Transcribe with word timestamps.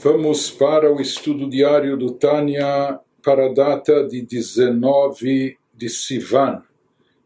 Vamos 0.00 0.48
para 0.48 0.92
o 0.92 1.00
estudo 1.00 1.50
diário 1.50 1.96
do 1.96 2.12
Tânia 2.12 3.00
para 3.20 3.46
a 3.46 3.52
data 3.52 4.06
de 4.06 4.22
19 4.22 5.58
de 5.74 5.88
Sivan. 5.88 6.62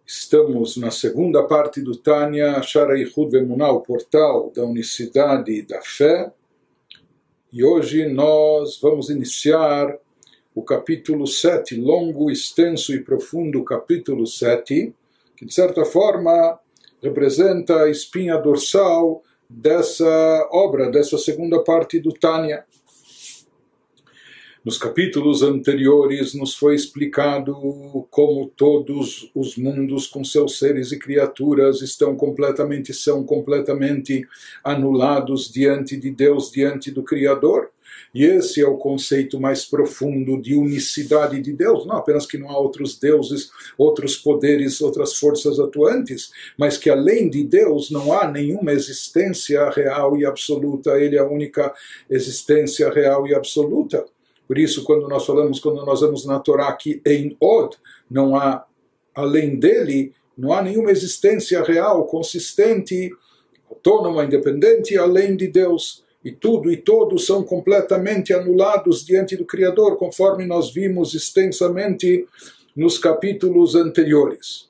Estamos 0.07 0.79
na 0.79 0.91
segunda 0.91 1.43
parte 1.47 1.83
do 1.83 1.95
Tânia, 1.95 2.63
Shara 2.63 2.99
Yichud 2.99 3.31
Vemuná, 3.31 3.71
o 3.71 3.83
portal 3.83 4.51
da 4.57 4.65
unicidade 4.65 5.61
da 5.67 5.83
fé. 5.83 6.33
E 7.53 7.63
hoje 7.63 8.09
nós 8.09 8.81
vamos 8.81 9.11
iniciar 9.11 9.95
o 10.55 10.63
capítulo 10.63 11.27
7, 11.27 11.77
longo, 11.77 12.31
extenso 12.31 12.95
e 12.95 13.05
profundo 13.05 13.63
capítulo 13.65 14.27
7, 14.27 14.95
que 15.37 15.45
de 15.45 15.53
certa 15.53 15.85
forma 15.85 16.59
representa 17.03 17.83
a 17.83 17.91
espinha 17.91 18.39
dorsal 18.39 19.23
dessa 19.53 20.49
obra, 20.51 20.91
dessa 20.91 21.19
segunda 21.19 21.63
parte 21.63 22.01
do 22.01 22.13
Tânia. 22.13 22.65
Nos 24.65 24.79
capítulos 24.79 25.43
anteriores 25.43 26.35
nos 26.35 26.55
foi 26.55 26.77
explicado 26.77 27.53
como 28.09 28.47
todos 28.57 29.29
os 29.35 29.57
mundos 29.57 30.07
com 30.07 30.23
seus 30.23 30.57
seres 30.57 30.93
e 30.93 30.99
criaturas 31.01 31.83
estão 31.83 32.15
completamente 32.15 32.95
são 32.95 33.25
completamente 33.25 34.25
anulados 34.63 35.51
diante 35.51 35.97
de 35.97 36.13
Deus, 36.13 36.53
diante 36.53 36.93
do 36.93 37.03
Criador. 37.03 37.71
E 38.15 38.23
esse 38.23 38.61
é 38.61 38.67
o 38.67 38.77
conceito 38.77 39.41
mais 39.41 39.65
profundo 39.65 40.41
de 40.41 40.55
unicidade 40.55 41.41
de 41.41 41.53
Deus, 41.53 41.85
não 41.85 41.97
apenas 41.97 42.25
que 42.25 42.39
não 42.39 42.49
há 42.49 42.57
outros 42.57 42.97
deuses, 42.97 43.51
outros 43.77 44.17
poderes, 44.17 44.81
outras 44.81 45.17
forças 45.17 45.59
atuantes, 45.59 46.31
mas 46.57 46.79
que 46.79 46.89
além 46.89 47.29
de 47.29 47.43
Deus 47.43 47.91
não 47.91 48.13
há 48.13 48.31
nenhuma 48.31 48.71
existência 48.71 49.69
real 49.71 50.17
e 50.17 50.25
absoluta, 50.25 51.01
ele 51.01 51.17
é 51.17 51.19
a 51.19 51.27
única 51.27 51.75
existência 52.09 52.89
real 52.91 53.27
e 53.27 53.35
absoluta. 53.35 54.07
Por 54.53 54.59
isso, 54.59 54.85
quando 54.85 55.09
nós 55.09 55.25
falamos, 55.25 55.59
quando 55.59 55.83
nós 55.83 56.03
vamos 56.03 56.27
na 56.27 56.39
Torá 56.39 56.71
que 56.75 57.01
em 57.07 57.35
Od 57.41 57.75
não 58.11 58.37
há, 58.37 58.67
além 59.15 59.59
dele, 59.59 60.13
não 60.37 60.53
há 60.53 60.61
nenhuma 60.61 60.91
existência 60.91 61.63
real, 61.63 62.05
consistente, 62.05 63.11
autônoma, 63.67 64.27
independente, 64.27 64.99
além 64.99 65.37
de 65.37 65.49
Deus 65.49 66.05
e 66.23 66.31
tudo 66.31 66.71
e 66.71 66.77
todos 66.77 67.25
são 67.25 67.43
completamente 67.43 68.35
anulados 68.35 69.07
diante 69.07 69.39
do 69.39 69.47
Criador, 69.47 69.97
conforme 69.97 70.45
nós 70.45 70.71
vimos 70.71 71.15
extensamente 71.15 72.27
nos 72.77 72.99
capítulos 72.99 73.75
anteriores. 73.75 74.69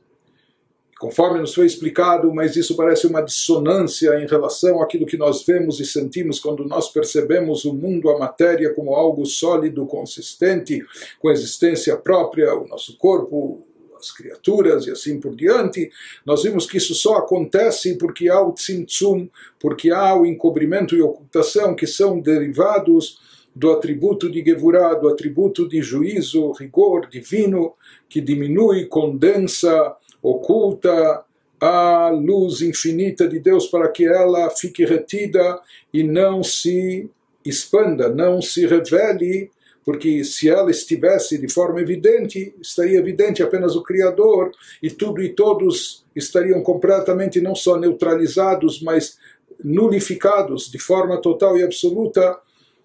Conforme 1.03 1.41
nos 1.41 1.53
foi 1.53 1.67
explicado, 1.67 2.33
mas 2.33 2.55
isso 2.55 2.77
parece 2.77 3.08
uma 3.08 3.22
dissonância 3.22 4.22
em 4.22 4.25
relação 4.25 4.81
àquilo 4.81 5.05
que 5.05 5.17
nós 5.17 5.44
vemos 5.44 5.81
e 5.81 5.84
sentimos 5.84 6.39
quando 6.39 6.64
nós 6.64 6.92
percebemos 6.92 7.64
o 7.64 7.75
mundo, 7.75 8.09
a 8.09 8.17
matéria, 8.17 8.72
como 8.72 8.94
algo 8.94 9.27
sólido, 9.27 9.84
consistente, 9.84 10.81
com 11.19 11.28
existência 11.28 11.97
própria, 11.97 12.55
o 12.55 12.69
nosso 12.69 12.97
corpo, 12.97 13.67
as 13.98 14.12
criaturas 14.12 14.86
e 14.86 14.92
assim 14.92 15.19
por 15.19 15.34
diante, 15.34 15.91
nós 16.25 16.44
vimos 16.44 16.67
que 16.67 16.77
isso 16.77 16.94
só 16.94 17.16
acontece 17.16 17.98
porque 17.98 18.28
há 18.28 18.41
o 18.41 18.53
tzimtzum, 18.53 19.28
porque 19.59 19.91
há 19.91 20.14
o 20.14 20.25
encobrimento 20.25 20.94
e 20.94 21.03
ocultação 21.03 21.75
que 21.75 21.87
são 21.89 22.20
derivados 22.20 23.19
do 23.53 23.72
atributo 23.72 24.31
de 24.31 24.41
Gevurah, 24.41 24.94
do 24.94 25.09
atributo 25.09 25.69
de 25.69 25.83
juízo, 25.83 26.53
rigor 26.53 27.09
divino, 27.09 27.75
que 28.09 28.20
diminui, 28.20 28.87
condensa, 28.87 29.97
oculta 30.23 31.25
a 31.61 32.11
luz 32.11 32.61
infinita 32.61 33.28
de 33.28 33.39
Deus 33.39 33.67
para 33.67 33.89
que 33.89 34.05
ela 34.05 34.51
fique 34.51 34.84
retida 34.84 35.61
e 35.92 36.03
não 36.03 36.42
se 36.42 37.09
expanda, 37.45 38.09
não 38.09 38.41
se 38.41 38.67
revele 38.67 39.50
porque 39.84 40.22
se 40.25 40.49
ela 40.49 40.71
estivesse 40.71 41.38
de 41.38 41.49
forma 41.49 41.81
evidente, 41.81 42.55
estaria 42.60 42.99
evidente 42.99 43.43
apenas 43.43 43.75
o 43.75 43.83
Criador, 43.83 44.53
e 44.83 44.91
tudo 44.91 45.22
e 45.22 45.31
todos 45.31 46.05
estariam 46.15 46.62
completamente 46.62 47.41
não 47.41 47.54
só 47.54 47.77
neutralizados, 47.77 48.81
mas 48.81 49.19
nulificados 49.62 50.71
de 50.71 50.78
forma 50.78 51.21
total 51.21 51.59
e 51.59 51.62
absoluta 51.62 52.39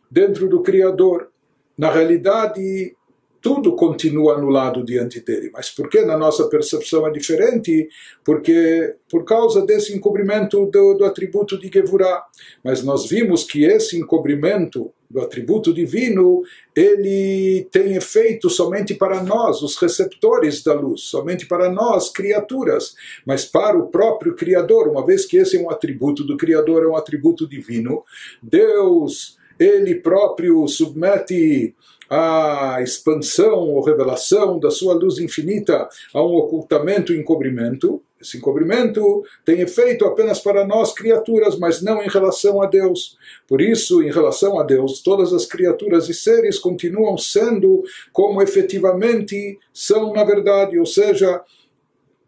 dentro 0.09 0.49
do 0.49 0.61
Criador. 0.61 1.29
Na 1.77 1.91
realidade, 1.91 2.95
tudo 3.41 3.75
continua 3.75 4.35
anulado 4.35 4.83
diante 4.83 5.19
dele. 5.19 5.49
Mas 5.53 5.69
por 5.69 5.89
que 5.89 6.01
na 6.01 6.17
nossa 6.17 6.47
percepção 6.47 7.07
é 7.07 7.11
diferente? 7.11 7.87
Porque 8.23 8.95
por 9.09 9.23
causa 9.23 9.65
desse 9.65 9.95
encobrimento 9.95 10.65
do, 10.67 10.93
do 10.95 11.05
atributo 11.05 11.57
de 11.57 11.69
Gevurah. 11.71 12.23
Mas 12.63 12.83
nós 12.83 13.07
vimos 13.07 13.43
que 13.43 13.63
esse 13.63 13.97
encobrimento 13.97 14.91
do 15.09 15.21
atributo 15.21 15.73
divino, 15.73 16.43
ele 16.75 17.67
tem 17.71 17.95
efeito 17.95 18.49
somente 18.49 18.93
para 18.93 19.23
nós, 19.23 19.61
os 19.61 19.77
receptores 19.77 20.61
da 20.61 20.73
luz, 20.73 21.01
somente 21.01 21.45
para 21.45 21.69
nós, 21.69 22.09
criaturas, 22.09 22.95
mas 23.25 23.45
para 23.45 23.77
o 23.77 23.87
próprio 23.87 24.35
Criador, 24.35 24.87
uma 24.87 25.05
vez 25.05 25.25
que 25.25 25.37
esse 25.37 25.57
é 25.57 25.61
um 25.61 25.69
atributo 25.69 26.23
do 26.25 26.35
Criador, 26.35 26.83
é 26.83 26.87
um 26.87 26.97
atributo 26.97 27.47
divino, 27.47 28.03
Deus, 28.43 29.37
ele 29.57 29.95
próprio 29.95 30.67
submete 30.67 31.73
a 32.09 32.79
expansão 32.81 33.59
ou 33.59 33.83
revelação 33.83 34.59
da 34.59 34.71
sua 34.71 34.93
luz 34.93 35.19
infinita 35.19 35.87
a 36.13 36.21
um 36.21 36.35
ocultamento 36.35 37.13
e 37.13 37.19
encobrimento. 37.19 38.01
Esse 38.19 38.37
encobrimento 38.37 39.23
tem 39.45 39.61
efeito 39.61 40.05
apenas 40.05 40.39
para 40.39 40.65
nós, 40.65 40.91
criaturas, 40.93 41.57
mas 41.59 41.81
não 41.81 42.01
em 42.01 42.07
relação 42.07 42.61
a 42.61 42.65
Deus. 42.65 43.17
Por 43.47 43.61
isso, 43.61 44.01
em 44.01 44.11
relação 44.11 44.59
a 44.59 44.63
Deus, 44.63 45.01
todas 45.01 45.33
as 45.33 45.45
criaturas 45.45 46.09
e 46.09 46.13
seres 46.13 46.57
continuam 46.57 47.17
sendo 47.17 47.83
como 48.11 48.41
efetivamente 48.41 49.59
são 49.71 50.13
na 50.13 50.23
verdade, 50.23 50.79
ou 50.79 50.85
seja, 50.85 51.41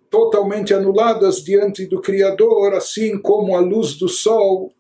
totalmente 0.10 0.74
anuladas 0.74 1.44
diante 1.44 1.86
do 1.86 2.02
Criador, 2.02 2.74
assim 2.74 3.18
como 3.18 3.56
a 3.56 3.60
luz 3.60 3.94
do 3.94 4.08
sol 4.08 4.72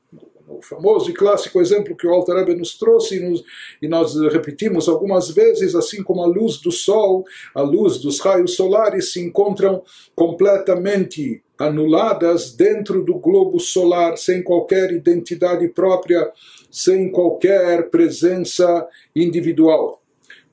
o 0.50 0.62
famoso 0.62 1.12
e 1.12 1.14
clássico 1.14 1.62
exemplo 1.62 1.96
que 1.96 2.08
o 2.08 2.12
Alter 2.12 2.36
Rebbe 2.38 2.56
nos 2.56 2.78
trouxe 2.78 3.18
e, 3.18 3.20
nos, 3.20 3.44
e 3.82 3.88
nós 3.88 4.16
repetimos 4.32 4.90
algumas 4.90 5.30
vezes, 5.30 5.76
assim 5.76 6.02
como 6.02 6.24
a 6.24 6.28
luz 6.28 6.58
do 6.58 6.72
sol, 6.72 7.24
a 7.54 7.62
luz 7.62 8.00
dos 8.00 8.20
raios 8.20 8.56
solares 8.56 9.14
se 9.14 9.22
encontram 9.22 9.84
completamente 10.16 11.44
anuladas 11.58 12.56
dentro 12.56 13.04
do 13.04 13.20
globo 13.20 13.60
solar, 13.60 14.18
sem 14.18 14.42
qualquer 14.42 14.92
identidade 14.92 15.68
própria, 15.68 16.32
sem 16.72 17.12
qualquer 17.12 17.90
presença 17.90 18.88
individual. 19.16 20.02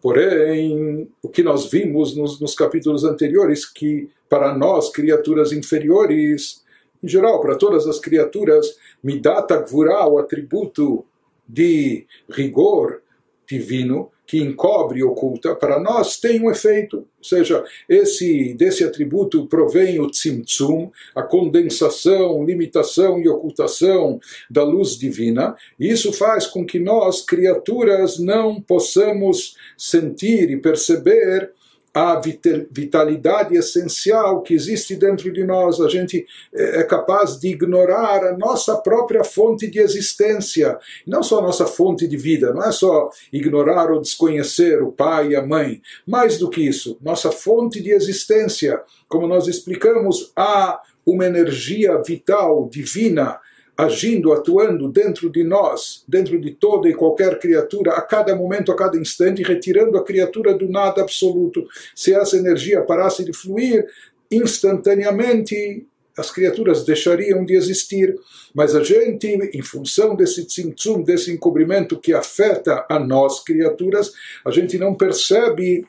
Porém, 0.02 1.08
o 1.22 1.28
que 1.28 1.42
nós 1.42 1.70
vimos 1.70 2.16
nos, 2.16 2.40
nos 2.40 2.54
capítulos 2.54 3.04
anteriores, 3.04 3.64
que 3.64 4.08
para 4.28 4.56
nós, 4.56 4.90
criaturas 4.90 5.52
inferiores, 5.52 6.65
em 7.06 7.08
geral, 7.08 7.40
para 7.40 7.54
todas 7.54 7.86
as 7.86 8.00
criaturas, 8.00 8.76
Midat 9.00 9.46
Gvurah, 9.62 10.08
o 10.08 10.18
atributo 10.18 11.06
de 11.48 12.04
rigor 12.28 13.00
divino, 13.48 14.10
que 14.26 14.40
encobre 14.40 14.98
e 14.98 15.04
oculta, 15.04 15.54
para 15.54 15.78
nós 15.78 16.18
tem 16.18 16.42
um 16.42 16.50
efeito. 16.50 16.96
Ou 16.96 17.24
seja, 17.24 17.64
esse, 17.88 18.54
desse 18.54 18.82
atributo 18.82 19.46
provém 19.46 20.00
o 20.00 20.10
tzimtzum, 20.10 20.90
a 21.14 21.22
condensação, 21.22 22.44
limitação 22.44 23.20
e 23.20 23.28
ocultação 23.28 24.18
da 24.50 24.64
luz 24.64 24.98
divina, 24.98 25.54
e 25.78 25.88
isso 25.88 26.12
faz 26.12 26.44
com 26.44 26.66
que 26.66 26.80
nós, 26.80 27.24
criaturas, 27.24 28.18
não 28.18 28.60
possamos 28.60 29.56
sentir 29.78 30.50
e 30.50 30.56
perceber 30.56 31.52
a 31.96 32.20
vitalidade 32.20 33.56
essencial 33.56 34.42
que 34.42 34.52
existe 34.52 34.94
dentro 34.96 35.32
de 35.32 35.42
nós. 35.42 35.80
A 35.80 35.88
gente 35.88 36.26
é, 36.54 36.80
é 36.80 36.84
capaz 36.84 37.40
de 37.40 37.48
ignorar 37.48 38.22
a 38.22 38.36
nossa 38.36 38.76
própria 38.76 39.24
fonte 39.24 39.66
de 39.66 39.78
existência, 39.78 40.78
não 41.06 41.22
só 41.22 41.38
a 41.38 41.42
nossa 41.42 41.64
fonte 41.64 42.06
de 42.06 42.18
vida, 42.18 42.52
não 42.52 42.62
é 42.62 42.70
só 42.70 43.08
ignorar 43.32 43.90
ou 43.90 43.98
desconhecer 43.98 44.82
o 44.82 44.92
pai 44.92 45.28
e 45.28 45.36
a 45.36 45.46
mãe. 45.46 45.80
Mais 46.06 46.36
do 46.36 46.50
que 46.50 46.60
isso, 46.60 46.98
nossa 47.00 47.32
fonte 47.32 47.80
de 47.80 47.92
existência, 47.92 48.78
como 49.08 49.26
nós 49.26 49.48
explicamos, 49.48 50.32
há 50.36 50.82
uma 51.06 51.24
energia 51.24 51.96
vital, 52.06 52.68
divina, 52.70 53.40
agindo, 53.76 54.32
atuando 54.32 54.88
dentro 54.88 55.30
de 55.30 55.44
nós, 55.44 56.02
dentro 56.08 56.40
de 56.40 56.52
toda 56.52 56.88
e 56.88 56.94
qualquer 56.94 57.38
criatura, 57.38 57.92
a 57.92 58.00
cada 58.00 58.34
momento, 58.34 58.72
a 58.72 58.76
cada 58.76 58.96
instante, 58.96 59.42
retirando 59.42 59.98
a 59.98 60.04
criatura 60.04 60.54
do 60.54 60.68
nada 60.68 61.02
absoluto. 61.02 61.66
Se 61.94 62.14
essa 62.14 62.36
energia 62.36 62.82
parasse 62.82 63.24
de 63.24 63.32
fluir, 63.32 63.86
instantaneamente 64.30 65.86
as 66.16 66.30
criaturas 66.30 66.84
deixariam 66.84 67.44
de 67.44 67.54
existir, 67.54 68.16
mas 68.54 68.74
a 68.74 68.82
gente, 68.82 69.26
em 69.52 69.62
função 69.62 70.16
desse 70.16 70.46
tzimtzum, 70.46 71.02
desse 71.02 71.30
encobrimento 71.30 72.00
que 72.00 72.14
afeta 72.14 72.86
a 72.88 72.98
nós, 72.98 73.44
criaturas, 73.44 74.12
a 74.44 74.50
gente 74.50 74.78
não 74.78 74.94
percebe 74.94 75.86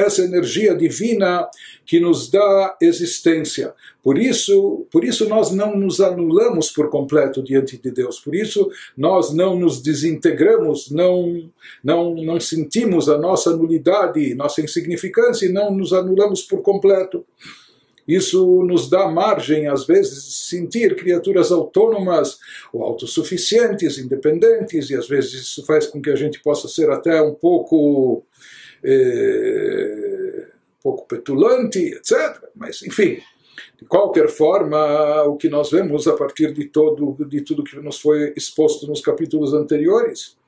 essa 0.00 0.22
energia 0.22 0.74
divina 0.74 1.48
que 1.86 2.00
nos 2.00 2.30
dá 2.30 2.76
existência. 2.80 3.72
Por 4.02 4.18
isso, 4.18 4.86
por 4.90 5.04
isso 5.04 5.28
nós 5.28 5.50
não 5.50 5.76
nos 5.76 6.00
anulamos 6.00 6.70
por 6.70 6.88
completo 6.88 7.42
diante 7.42 7.76
de 7.76 7.90
Deus. 7.90 8.18
Por 8.18 8.34
isso 8.34 8.70
nós 8.96 9.32
não 9.32 9.58
nos 9.58 9.82
desintegramos, 9.82 10.90
não 10.90 11.50
não 11.84 12.14
não 12.14 12.40
sentimos 12.40 13.08
a 13.08 13.18
nossa 13.18 13.56
nulidade, 13.56 14.34
nossa 14.34 14.62
insignificância 14.62 15.46
e 15.46 15.52
não 15.52 15.70
nos 15.70 15.92
anulamos 15.92 16.42
por 16.42 16.62
completo. 16.62 17.24
Isso 18.10 18.64
nos 18.64 18.90
dá 18.90 19.08
margem, 19.08 19.68
às 19.68 19.86
vezes, 19.86 20.24
de 20.24 20.32
sentir 20.32 20.96
criaturas 20.96 21.52
autônomas 21.52 22.38
ou 22.72 22.82
autossuficientes, 22.82 23.98
independentes, 23.98 24.90
e 24.90 24.96
às 24.96 25.06
vezes 25.06 25.32
isso 25.34 25.64
faz 25.64 25.86
com 25.86 26.02
que 26.02 26.10
a 26.10 26.16
gente 26.16 26.42
possa 26.42 26.66
ser 26.66 26.90
até 26.90 27.22
um 27.22 27.34
pouco, 27.34 28.24
um 28.84 30.82
pouco 30.82 31.06
petulante, 31.06 31.78
etc. 31.78 32.42
Mas, 32.54 32.82
enfim, 32.82 33.20
de 33.78 33.84
qualquer 33.86 34.28
forma, 34.28 35.22
o 35.24 35.36
que 35.36 35.48
nós 35.48 35.70
vemos 35.70 36.06
a 36.08 36.14
partir 36.14 36.52
de, 36.52 36.66
todo, 36.66 37.16
de 37.26 37.40
tudo 37.42 37.64
que 37.64 37.76
nos 37.76 38.00
foi 38.00 38.32
exposto 38.36 38.86
nos 38.86 39.00
capítulos 39.00 39.54
anteriores 39.54 40.38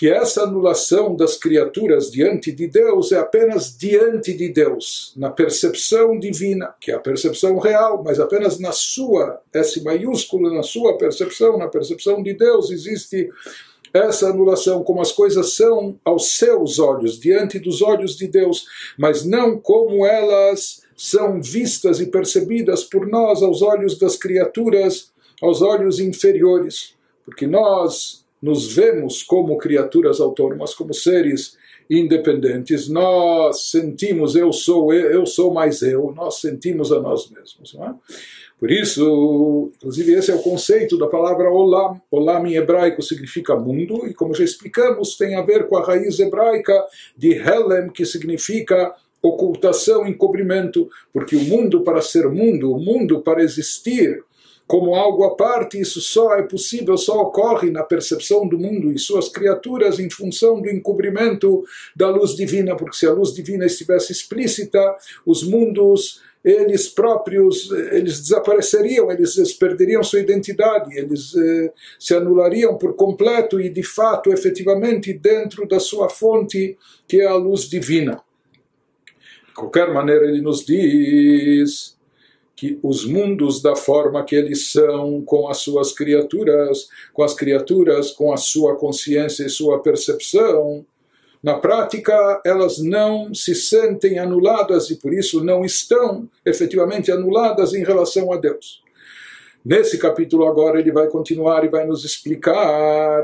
que 0.00 0.08
essa 0.08 0.44
anulação 0.44 1.14
das 1.14 1.36
criaturas 1.36 2.10
diante 2.10 2.50
de 2.50 2.66
Deus 2.66 3.12
é 3.12 3.18
apenas 3.18 3.76
diante 3.76 4.32
de 4.32 4.48
Deus, 4.48 5.12
na 5.14 5.28
percepção 5.28 6.18
divina, 6.18 6.74
que 6.80 6.90
é 6.90 6.94
a 6.94 6.98
percepção 6.98 7.58
real, 7.58 8.02
mas 8.02 8.18
apenas 8.18 8.58
na 8.58 8.72
sua, 8.72 9.42
S 9.52 9.78
maiúsculo, 9.84 10.54
na 10.54 10.62
sua 10.62 10.96
percepção, 10.96 11.58
na 11.58 11.68
percepção 11.68 12.22
de 12.22 12.32
Deus, 12.32 12.70
existe 12.70 13.28
essa 13.92 14.28
anulação, 14.28 14.82
como 14.82 15.00
as 15.00 15.12
coisas 15.12 15.54
são 15.54 15.98
aos 16.04 16.36
seus 16.36 16.78
olhos, 16.78 17.18
diante 17.18 17.58
dos 17.58 17.82
olhos 17.82 18.16
de 18.16 18.26
Deus, 18.26 18.66
mas 18.98 19.24
não 19.24 19.58
como 19.58 20.06
elas 20.06 20.82
são 20.96 21.40
vistas 21.40 22.00
e 22.00 22.06
percebidas 22.06 22.84
por 22.84 23.06
nós 23.06 23.42
aos 23.42 23.62
olhos 23.62 23.98
das 23.98 24.16
criaturas, 24.16 25.10
aos 25.40 25.62
olhos 25.62 25.98
inferiores. 25.98 26.94
Porque 27.24 27.46
nós 27.46 28.24
nos 28.40 28.72
vemos 28.72 29.22
como 29.22 29.58
criaturas 29.58 30.20
autônomas, 30.20 30.74
como 30.74 30.94
seres 30.94 31.58
independentes, 31.90 32.88
nós 32.88 33.70
sentimos 33.70 34.36
eu 34.36 34.52
sou 34.52 34.92
eu, 34.92 35.10
eu 35.10 35.26
sou 35.26 35.52
mais 35.52 35.82
eu, 35.82 36.12
nós 36.14 36.40
sentimos 36.40 36.92
a 36.92 37.00
nós 37.00 37.28
mesmos. 37.28 37.74
Não 37.74 37.84
é? 37.84 37.94
Por 38.60 38.70
isso, 38.70 39.72
inclusive 39.78 40.12
esse 40.12 40.30
é 40.30 40.34
o 40.34 40.42
conceito 40.42 40.98
da 40.98 41.06
palavra 41.06 41.50
olam. 41.50 41.98
Olam 42.10 42.46
em 42.46 42.56
hebraico 42.56 43.00
significa 43.00 43.56
mundo 43.56 44.06
e 44.06 44.12
como 44.12 44.34
já 44.34 44.44
explicamos 44.44 45.16
tem 45.16 45.34
a 45.34 45.40
ver 45.40 45.66
com 45.66 45.78
a 45.78 45.82
raiz 45.82 46.20
hebraica 46.20 46.74
de 47.16 47.32
helem, 47.32 47.88
que 47.88 48.04
significa 48.04 48.94
ocultação, 49.22 50.06
encobrimento, 50.06 50.90
porque 51.10 51.36
o 51.36 51.44
mundo 51.44 51.82
para 51.82 52.02
ser 52.02 52.28
mundo, 52.28 52.72
o 52.72 52.78
mundo 52.78 53.22
para 53.22 53.42
existir, 53.42 54.22
como 54.66 54.94
algo 54.94 55.24
à 55.24 55.34
parte, 55.34 55.80
isso 55.80 56.00
só 56.00 56.36
é 56.36 56.42
possível, 56.42 56.96
só 56.96 57.22
ocorre 57.22 57.70
na 57.70 57.82
percepção 57.82 58.46
do 58.46 58.58
mundo 58.58 58.92
e 58.92 58.98
suas 58.98 59.28
criaturas 59.28 59.98
em 59.98 60.08
função 60.08 60.60
do 60.60 60.70
encobrimento 60.70 61.64
da 61.96 62.08
luz 62.08 62.36
divina, 62.36 62.76
porque 62.76 62.96
se 62.96 63.06
a 63.06 63.12
luz 63.12 63.34
divina 63.34 63.66
estivesse 63.66 64.12
explícita, 64.12 64.96
os 65.26 65.42
mundos 65.42 66.20
eles 66.44 66.88
próprios 66.88 67.70
eles 67.70 68.20
desapareceriam, 68.20 69.10
eles 69.10 69.52
perderiam 69.54 70.02
sua 70.02 70.20
identidade, 70.20 70.98
eles 70.98 71.34
eh, 71.36 71.72
se 71.98 72.14
anulariam 72.14 72.78
por 72.78 72.94
completo 72.94 73.60
e 73.60 73.68
de 73.68 73.82
fato, 73.82 74.32
efetivamente, 74.32 75.12
dentro 75.12 75.68
da 75.68 75.78
sua 75.78 76.08
fonte, 76.08 76.78
que 77.06 77.20
é 77.20 77.26
a 77.26 77.34
luz 77.34 77.68
divina. 77.68 78.22
De 79.48 79.54
qualquer 79.54 79.92
maneira, 79.92 80.24
ele 80.24 80.40
nos 80.40 80.64
diz 80.64 81.98
que 82.56 82.78
os 82.82 83.04
mundos 83.04 83.62
da 83.62 83.74
forma 83.74 84.24
que 84.24 84.34
eles 84.34 84.70
são 84.70 85.22
com 85.22 85.48
as 85.48 85.58
suas 85.58 85.92
criaturas, 85.92 86.88
com 87.12 87.22
as 87.22 87.34
criaturas, 87.34 88.12
com 88.12 88.32
a 88.32 88.36
sua 88.36 88.76
consciência 88.76 89.44
e 89.44 89.50
sua 89.50 89.82
percepção, 89.82 90.84
na 91.42 91.54
prática 91.54 92.40
elas 92.44 92.78
não 92.78 93.34
se 93.34 93.54
sentem 93.54 94.18
anuladas 94.18 94.90
e 94.90 94.96
por 94.96 95.12
isso 95.12 95.42
não 95.42 95.64
estão 95.64 96.28
efetivamente 96.44 97.10
anuladas 97.10 97.72
em 97.72 97.82
relação 97.82 98.32
a 98.32 98.36
Deus. 98.36 98.82
Nesse 99.64 99.98
capítulo 99.98 100.46
agora 100.46 100.78
ele 100.78 100.92
vai 100.92 101.08
continuar 101.08 101.64
e 101.64 101.68
vai 101.68 101.86
nos 101.86 102.04
explicar 102.04 103.22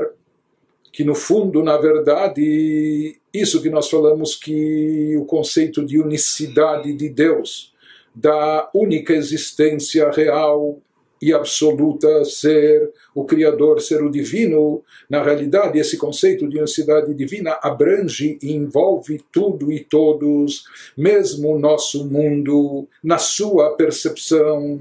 que 0.91 1.03
no 1.03 1.13
fundo, 1.13 1.61
na 1.61 1.77
verdade, 1.77 3.19
isso 3.31 3.61
que 3.61 3.69
nós 3.69 3.87
falamos 3.87 4.35
que 4.35 5.15
o 5.15 5.25
conceito 5.25 5.85
de 5.85 5.99
unicidade 5.99 6.91
de 6.93 7.07
Deus, 7.07 7.71
da 8.15 8.67
única 8.73 9.13
existência 9.13 10.09
real 10.09 10.79
e 11.21 11.33
absoluta 11.33 12.23
ser 12.25 12.91
o 13.13 13.25
Criador, 13.25 13.81
ser 13.81 14.03
o 14.03 14.09
divino, 14.09 14.83
na 15.09 15.23
realidade, 15.23 15.79
esse 15.79 15.97
conceito 15.97 16.47
de 16.47 16.57
unicidade 16.57 17.13
divina 17.13 17.57
abrange 17.61 18.37
e 18.41 18.51
envolve 18.51 19.21
tudo 19.31 19.71
e 19.71 19.83
todos, 19.83 20.63
mesmo 20.97 21.55
o 21.55 21.59
nosso 21.59 22.05
mundo, 22.05 22.87
na 23.03 23.17
sua 23.17 23.75
percepção 23.75 24.79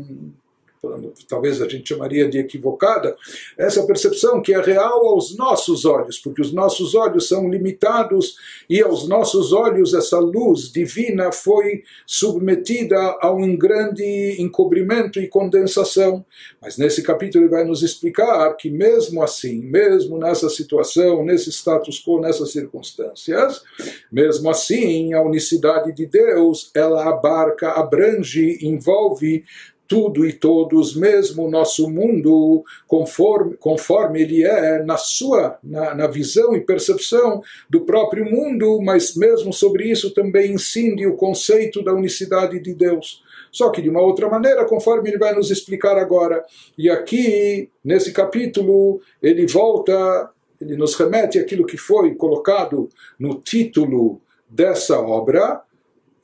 talvez 1.28 1.60
a 1.60 1.68
gente 1.68 1.88
chamaria 1.88 2.28
de 2.28 2.38
equivocada, 2.38 3.16
essa 3.58 3.86
percepção 3.86 4.40
que 4.40 4.54
é 4.54 4.60
real 4.60 5.06
aos 5.06 5.36
nossos 5.36 5.84
olhos, 5.84 6.18
porque 6.18 6.40
os 6.40 6.52
nossos 6.52 6.94
olhos 6.94 7.28
são 7.28 7.48
limitados 7.48 8.36
e 8.68 8.80
aos 8.82 9.08
nossos 9.08 9.52
olhos 9.52 9.94
essa 9.94 10.18
luz 10.18 10.70
divina 10.72 11.32
foi 11.32 11.82
submetida 12.06 12.96
a 13.20 13.30
um 13.32 13.56
grande 13.56 14.36
encobrimento 14.38 15.20
e 15.20 15.28
condensação. 15.28 16.24
Mas 16.60 16.76
nesse 16.76 17.02
capítulo 17.02 17.44
ele 17.44 17.50
vai 17.50 17.64
nos 17.64 17.82
explicar 17.82 18.54
que 18.56 18.70
mesmo 18.70 19.22
assim, 19.22 19.62
mesmo 19.62 20.18
nessa 20.18 20.48
situação, 20.48 21.24
nesse 21.24 21.50
status 21.50 22.02
quo, 22.04 22.20
nessas 22.20 22.52
circunstâncias, 22.52 23.62
mesmo 24.10 24.50
assim 24.50 25.12
a 25.12 25.22
unicidade 25.22 25.92
de 25.92 26.06
Deus, 26.06 26.70
ela 26.74 27.08
abarca, 27.08 27.72
abrange, 27.72 28.58
envolve 28.62 29.44
tudo 29.88 30.26
e 30.26 30.32
todos, 30.32 30.96
mesmo 30.96 31.44
o 31.44 31.50
nosso 31.50 31.88
mundo, 31.88 32.64
conforme, 32.86 33.56
conforme 33.56 34.22
ele 34.22 34.44
é 34.44 34.82
na 34.82 34.96
sua, 34.96 35.58
na, 35.62 35.94
na, 35.94 36.06
visão 36.06 36.54
e 36.56 36.60
percepção 36.60 37.40
do 37.68 37.82
próprio 37.82 38.24
mundo, 38.24 38.80
mas 38.82 39.16
mesmo 39.16 39.52
sobre 39.52 39.90
isso 39.90 40.12
também 40.12 40.52
incide 40.52 41.06
o 41.06 41.16
conceito 41.16 41.82
da 41.82 41.92
unicidade 41.92 42.60
de 42.60 42.74
Deus. 42.74 43.22
Só 43.50 43.70
que 43.70 43.80
de 43.80 43.88
uma 43.88 44.02
outra 44.02 44.28
maneira, 44.28 44.64
conforme 44.64 45.08
ele 45.08 45.18
vai 45.18 45.34
nos 45.34 45.50
explicar 45.50 45.96
agora. 45.96 46.44
E 46.76 46.90
aqui, 46.90 47.70
nesse 47.82 48.12
capítulo, 48.12 49.00
ele 49.22 49.46
volta, 49.46 50.30
ele 50.60 50.76
nos 50.76 50.94
remete 50.94 51.38
àquilo 51.38 51.64
que 51.64 51.76
foi 51.76 52.14
colocado 52.14 52.88
no 53.18 53.40
título 53.40 54.20
dessa 54.48 55.00
obra, 55.00 55.62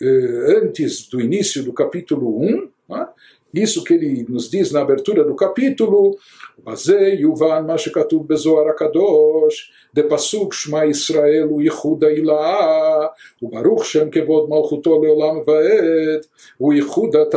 eh, 0.01 0.59
antes 0.63 1.09
do 1.09 1.21
início 1.21 1.63
do 1.63 1.73
capítulo 1.73 2.41
1, 2.41 2.69
isso 3.53 3.85
que 3.85 3.95
ele 3.95 4.25
nos 4.29 4.51
diz 4.51 4.73
na 4.73 4.81
abertura 4.81 5.25
do 5.25 5.35
capítulo, 5.35 6.17
Bazei 6.65 7.21
Yuvan 7.21 7.67
Bezoar 8.25 8.69
Akadosh, 8.69 9.71
de 9.93 10.03
Pasuk 10.05 10.55
Shma 10.55 10.87
Israel 10.87 11.49
Yehuda 11.61 12.11
Baruch 13.51 13.85
Shem 13.85 14.11
Kevod 14.11 14.49
Malchuto 14.49 14.99
Leolam 14.99 15.45
Vaed, 15.45 16.23
Yehuda. 16.73 17.29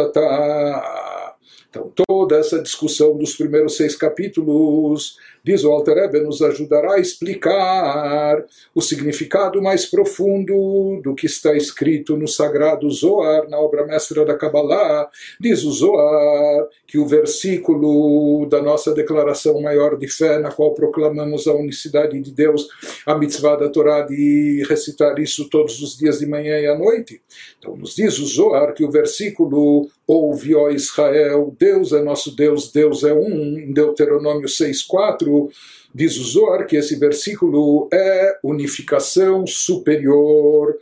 Então, 1.75 1.91
toda 2.07 2.37
essa 2.37 2.61
discussão 2.61 3.17
dos 3.17 3.35
primeiros 3.35 3.75
seis 3.75 3.97
capítulos 3.97 5.17
diz 5.43 5.63
o 5.65 5.71
Alter 5.71 6.09
nos 6.23 6.41
ajudará 6.41 6.93
a 6.93 6.99
explicar 6.99 8.43
o 8.73 8.81
significado 8.81 9.61
mais 9.61 9.85
profundo 9.85 11.01
do 11.03 11.13
que 11.13 11.25
está 11.25 11.53
escrito 11.53 12.17
no 12.17 12.27
sagrado 12.27 12.89
Zohar, 12.89 13.47
na 13.49 13.59
obra 13.59 13.85
mestra 13.85 14.25
da 14.25 14.35
Kabbalah. 14.35 15.07
Diz 15.39 15.63
o 15.65 15.71
Zohar 15.71 16.67
que 16.87 16.97
o 16.97 17.05
versículo 17.05 18.47
da 18.49 18.61
nossa 18.61 18.93
declaração 18.93 19.61
maior 19.61 19.97
de 19.97 20.07
fé, 20.07 20.39
na 20.39 20.51
qual 20.51 20.73
proclamamos 20.73 21.45
a 21.45 21.53
unicidade 21.53 22.19
de 22.19 22.31
Deus, 22.31 22.67
a 23.05 23.15
mitzvah 23.15 23.57
da 23.57 23.69
Torá 23.69 24.01
de 24.01 24.65
recitar 24.67 25.19
isso 25.19 25.47
todos 25.49 25.79
os 25.81 25.97
dias 25.97 26.19
de 26.19 26.25
manhã 26.25 26.57
e 26.57 26.67
à 26.67 26.75
noite. 26.75 27.21
Então, 27.59 27.75
nos 27.75 27.95
diz 27.95 28.17
o 28.17 28.25
Zohar 28.25 28.73
que 28.73 28.83
o 28.83 28.89
versículo 28.89 29.89
Ouve, 30.07 30.53
ó 30.53 30.69
Israel, 30.69 31.55
Deus 31.57 31.91
é 31.91 32.01
nosso 32.01 32.35
Deus, 32.35 32.71
Deus 32.71 33.03
é 33.03 33.13
um, 33.13 33.57
em 33.57 33.73
Deuteronômio 33.73 34.47
6,4 34.47 35.49
diz 35.95 36.17
o 36.17 36.23
Zohar 36.25 36.67
que 36.67 36.75
esse 36.75 36.97
versículo 36.97 37.87
é 37.91 38.37
unificação 38.43 39.47
superior, 39.47 40.77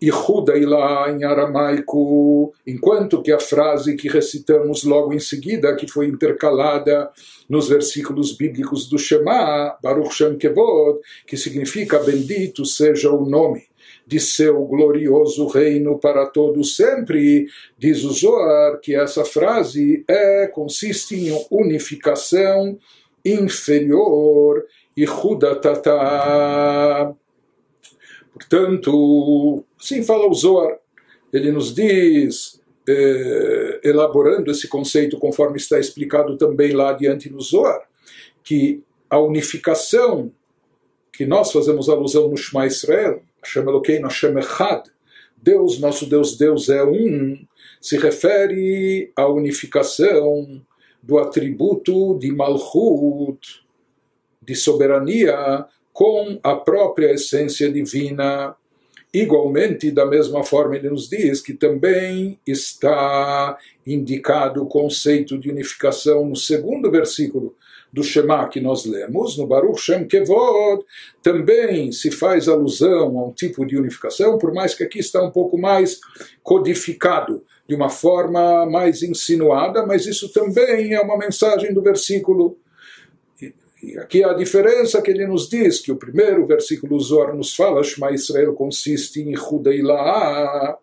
Ihuda 0.00 0.56
Ilá 0.56 1.10
em 1.10 1.22
aramaico, 1.22 2.52
enquanto 2.66 3.22
que 3.22 3.30
a 3.30 3.38
frase 3.38 3.96
que 3.96 4.08
recitamos 4.08 4.82
logo 4.82 5.12
em 5.12 5.20
seguida, 5.20 5.76
que 5.76 5.88
foi 5.88 6.06
intercalada 6.06 7.08
nos 7.48 7.68
versículos 7.68 8.36
bíblicos 8.36 8.88
do 8.88 8.98
Shema, 8.98 9.76
Baruch 9.80 10.12
Shem 10.12 10.36
Kevod, 10.36 10.98
que 11.26 11.36
significa 11.36 12.00
bendito 12.00 12.64
seja 12.64 13.12
o 13.12 13.24
nome 13.24 13.62
de 14.08 14.18
seu 14.18 14.64
glorioso 14.64 15.46
reino 15.46 15.98
para 15.98 16.24
todos 16.24 16.74
sempre. 16.74 17.46
Diz 17.76 18.02
o 18.04 18.10
Zohar 18.10 18.80
que 18.80 18.94
essa 18.94 19.22
frase 19.22 20.02
é, 20.08 20.46
consiste 20.46 21.14
em 21.14 21.46
unificação 21.50 22.78
inferior 23.22 24.64
e 24.96 25.04
Hudatata. 25.06 25.92
Portanto, 28.32 29.62
assim 29.78 30.02
fala 30.02 30.26
o 30.26 30.32
Zohar. 30.32 30.78
Ele 31.30 31.52
nos 31.52 31.74
diz, 31.74 32.62
eh, 32.88 33.80
elaborando 33.84 34.50
esse 34.50 34.66
conceito 34.68 35.18
conforme 35.18 35.58
está 35.58 35.78
explicado 35.78 36.38
também 36.38 36.72
lá 36.72 36.88
adiante 36.90 37.28
no 37.28 37.42
Zohar, 37.42 37.86
que 38.42 38.82
a 39.10 39.18
unificação 39.18 40.32
que 41.12 41.26
nós 41.26 41.52
fazemos 41.52 41.90
alusão 41.90 42.28
no 42.28 42.36
Shema 42.36 42.66
Israel, 42.66 43.22
Hashem 43.42 43.62
Elokeinu, 43.62 44.08
Hashem 44.08 44.38
Echad, 44.38 44.84
Deus, 45.42 45.78
nosso 45.78 46.06
Deus, 46.06 46.36
Deus 46.36 46.68
é 46.68 46.84
um, 46.84 47.38
se 47.80 47.96
refere 47.96 49.12
à 49.14 49.26
unificação 49.28 50.60
do 51.02 51.18
atributo 51.18 52.18
de 52.18 52.32
Malchut, 52.32 53.62
de 54.42 54.54
soberania, 54.54 55.64
com 55.92 56.38
a 56.42 56.54
própria 56.54 57.12
essência 57.12 57.70
divina. 57.70 58.54
Igualmente, 59.12 59.90
da 59.90 60.04
mesma 60.04 60.44
forma, 60.44 60.76
ele 60.76 60.90
nos 60.90 61.08
diz 61.08 61.40
que 61.40 61.54
também 61.54 62.38
está 62.46 63.56
indicado 63.86 64.62
o 64.62 64.66
conceito 64.66 65.38
de 65.38 65.50
unificação 65.50 66.26
no 66.26 66.36
segundo 66.36 66.90
versículo 66.90 67.56
do 67.92 68.02
Shema 68.02 68.48
que 68.48 68.60
nós 68.60 68.84
lemos, 68.84 69.36
no 69.36 69.46
Baruch 69.46 69.80
Shem 69.80 70.06
Kevod, 70.06 70.84
também 71.22 71.90
se 71.92 72.10
faz 72.10 72.48
alusão 72.48 73.18
a 73.18 73.26
um 73.26 73.32
tipo 73.32 73.64
de 73.66 73.76
unificação, 73.76 74.38
por 74.38 74.52
mais 74.52 74.74
que 74.74 74.84
aqui 74.84 74.98
está 74.98 75.22
um 75.22 75.30
pouco 75.30 75.58
mais 75.58 76.00
codificado, 76.42 77.44
de 77.68 77.74
uma 77.74 77.88
forma 77.88 78.66
mais 78.66 79.02
insinuada, 79.02 79.86
mas 79.86 80.06
isso 80.06 80.32
também 80.32 80.94
é 80.94 81.00
uma 81.00 81.18
mensagem 81.18 81.72
do 81.72 81.82
versículo. 81.82 82.58
E 83.82 83.96
aqui 83.98 84.24
a 84.24 84.32
diferença 84.32 85.00
que 85.00 85.10
ele 85.10 85.26
nos 85.26 85.48
diz, 85.48 85.78
que 85.78 85.92
o 85.92 85.96
primeiro 85.96 86.46
versículo 86.46 86.98
Zohar 86.98 87.34
nos 87.34 87.54
fala, 87.54 87.84
Shema 87.84 88.10
Israel 88.10 88.52
consiste 88.54 89.20
em 89.20 89.36
Hudeilah, 89.36 90.76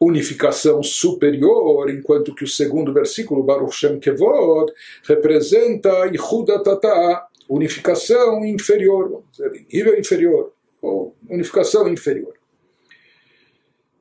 unificação 0.00 0.82
superior, 0.82 1.90
enquanto 1.90 2.34
que 2.34 2.44
o 2.44 2.48
segundo 2.48 2.92
versículo, 2.92 3.42
Baruch 3.42 3.74
Shem 3.74 4.00
Kevod, 4.00 4.72
representa 5.04 6.06
Ihudatata, 6.06 7.26
unificação 7.48 8.44
inferior, 8.44 9.10
vamos 9.10 9.30
dizer, 9.30 9.66
nível 9.70 9.98
inferior, 9.98 10.52
ou 10.80 11.14
unificação 11.28 11.86
inferior. 11.88 12.32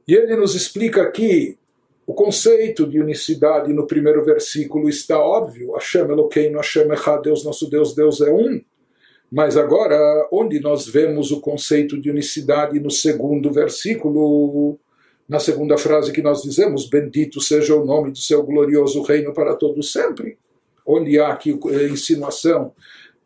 E 0.07 0.13
ele 0.15 0.35
nos 0.37 0.55
explica 0.55 1.01
aqui 1.01 1.59
o 2.07 2.13
conceito 2.13 2.87
de 2.87 2.99
unicidade 2.99 3.71
no 3.71 3.85
primeiro 3.85 4.23
versículo 4.23 4.89
está 4.89 5.19
óbvio, 5.19 5.73
Hashem 5.73 6.01
Elokeinu, 6.01 6.57
Hashem 6.57 6.91
Echad, 6.91 7.21
Deus 7.21 7.43
nosso 7.43 7.69
Deus, 7.69 7.93
Deus 7.93 8.19
é 8.21 8.31
um. 8.31 8.59
Mas 9.31 9.55
agora, 9.55 10.27
onde 10.31 10.59
nós 10.59 10.87
vemos 10.87 11.31
o 11.31 11.39
conceito 11.39 12.01
de 12.01 12.09
unicidade 12.09 12.79
no 12.79 12.89
segundo 12.89 13.51
versículo, 13.51 14.79
na 15.29 15.39
segunda 15.39 15.77
frase 15.77 16.11
que 16.11 16.23
nós 16.23 16.41
dizemos, 16.41 16.89
bendito 16.89 17.39
seja 17.39 17.75
o 17.75 17.85
nome 17.85 18.09
do 18.09 18.17
seu 18.17 18.41
glorioso 18.41 19.03
reino 19.03 19.31
para 19.31 19.55
todos 19.55 19.91
sempre, 19.91 20.39
onde 20.83 21.19
há 21.19 21.27
aqui 21.27 21.57
a 21.67 21.83
insinuação 21.83 22.73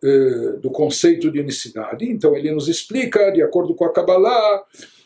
eh, 0.03 0.57
do 0.61 0.69
conceito 0.69 1.31
de 1.31 1.39
unicidade. 1.39 2.05
Então 2.05 2.35
ele 2.35 2.51
nos 2.51 2.67
explica, 2.67 3.31
de 3.31 3.41
acordo 3.41 3.73
com 3.73 3.85
a 3.85 3.93
Kabbalah, 3.93 4.63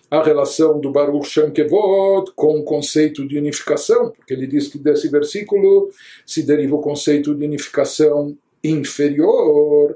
a 0.09 0.23
relação 0.23 0.79
do 0.79 0.91
Baruch 0.91 1.27
Shem 1.27 1.51
Kevod 1.51 2.31
com 2.35 2.57
o 2.59 2.63
conceito 2.63 3.27
de 3.27 3.37
unificação, 3.37 4.09
porque 4.09 4.33
ele 4.33 4.47
diz 4.47 4.67
que 4.67 4.79
desse 4.79 5.07
versículo 5.07 5.91
se 6.25 6.41
deriva 6.41 6.75
o 6.75 6.81
conceito 6.81 7.35
de 7.35 7.45
unificação 7.45 8.35
inferior, 8.63 9.95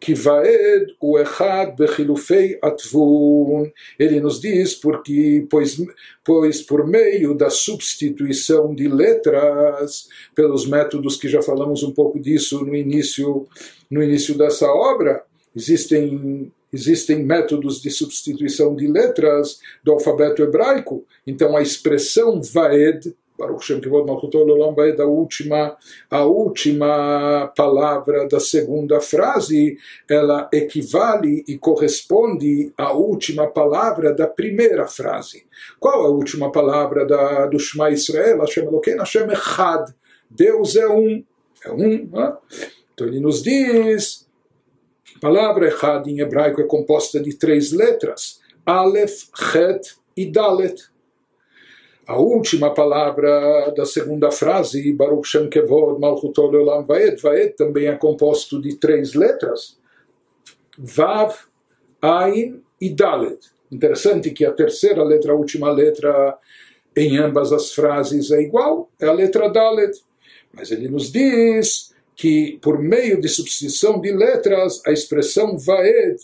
que 0.00 0.14
vaed 0.14 0.94
o 1.00 1.18
echad 1.18 1.76
bechilufei 1.76 2.58
atvun. 2.62 3.70
Ele 3.98 4.20
nos 4.20 4.40
diz 4.40 4.74
porque 4.74 5.46
pois, 5.50 5.80
pois 6.24 6.62
por 6.62 6.86
meio 6.86 7.34
da 7.34 7.50
substituição 7.50 8.74
de 8.74 8.88
letras 8.88 10.08
pelos 10.34 10.66
métodos 10.66 11.16
que 11.16 11.28
já 11.28 11.42
falamos 11.42 11.82
um 11.82 11.92
pouco 11.92 12.18
disso 12.20 12.64
no 12.64 12.74
início 12.74 13.46
no 13.90 14.02
início 14.02 14.36
dessa 14.36 14.66
obra, 14.66 15.24
existem 15.54 16.52
existem 16.72 17.24
métodos 17.24 17.80
de 17.80 17.90
substituição 17.90 18.76
de 18.76 18.86
letras 18.86 19.58
do 19.82 19.92
alfabeto 19.92 20.42
hebraico. 20.42 21.04
Então 21.26 21.56
a 21.56 21.62
expressão 21.62 22.42
vaed 22.42 23.14
Baruch 23.38 23.64
Shem 23.64 23.80
Kivod 23.80 24.04
Malchuto 24.04 24.38
Olam 24.38 24.74
Baed, 24.74 25.00
a 25.00 25.06
última, 25.06 25.76
a 26.10 26.24
última 26.24 27.52
palavra 27.56 28.26
da 28.26 28.40
segunda 28.40 29.00
frase, 29.00 29.78
ela 30.10 30.48
equivale 30.52 31.44
e 31.46 31.56
corresponde 31.56 32.72
à 32.76 32.92
última 32.92 33.46
palavra 33.46 34.12
da 34.12 34.26
primeira 34.26 34.88
frase. 34.88 35.46
Qual 35.78 36.04
a 36.04 36.08
última 36.08 36.50
palavra 36.50 37.06
da, 37.06 37.46
do 37.46 37.58
Shema 37.60 37.90
Israel? 37.90 38.40
Hashem 38.40 38.64
Elokein, 38.64 38.96
Hashem 38.96 39.30
Echad. 39.30 39.94
Deus 40.28 40.74
é 40.74 40.88
um. 40.88 41.24
É 41.64 41.70
um. 41.70 42.08
Né? 42.10 42.36
Então 42.92 43.06
ele 43.06 43.20
nos 43.20 43.42
diz, 43.42 44.26
a 45.16 45.20
palavra 45.20 45.68
Echad 45.68 46.08
em 46.08 46.20
hebraico 46.20 46.60
é 46.60 46.64
composta 46.64 47.20
de 47.20 47.36
três 47.36 47.70
letras. 47.70 48.40
Aleph, 48.66 49.28
Chet 49.34 49.96
e 50.16 50.26
Dalet 50.26 50.90
a 52.08 52.16
última 52.16 52.72
palavra 52.72 53.70
da 53.76 53.84
segunda 53.84 54.30
frase, 54.30 54.94
Baruch 54.94 55.28
Shem 55.28 55.50
Kevod 55.50 56.00
Malchuto 56.00 56.46
Leolam 56.46 56.82
Vaed, 56.82 57.20
Vaed 57.20 57.50
também 57.50 57.86
é 57.86 57.94
composto 57.96 58.62
de 58.62 58.76
três 58.76 59.12
letras, 59.12 59.78
Vav, 60.78 61.34
Ain 62.00 62.62
e 62.80 62.88
Dalet. 62.88 63.38
Interessante 63.70 64.30
que 64.30 64.46
a 64.46 64.52
terceira 64.52 65.04
letra, 65.04 65.32
a 65.32 65.36
última 65.36 65.70
letra 65.70 66.38
em 66.96 67.18
ambas 67.18 67.52
as 67.52 67.72
frases 67.74 68.30
é 68.30 68.40
igual, 68.40 68.90
é 68.98 69.06
a 69.06 69.12
letra 69.12 69.50
Dalet. 69.50 69.92
Mas 70.50 70.70
ele 70.70 70.88
nos 70.88 71.12
diz 71.12 71.94
que 72.16 72.58
por 72.62 72.78
meio 72.78 73.20
de 73.20 73.28
substituição 73.28 74.00
de 74.00 74.12
letras, 74.12 74.80
a 74.86 74.92
expressão 74.92 75.58
Vaed, 75.58 76.16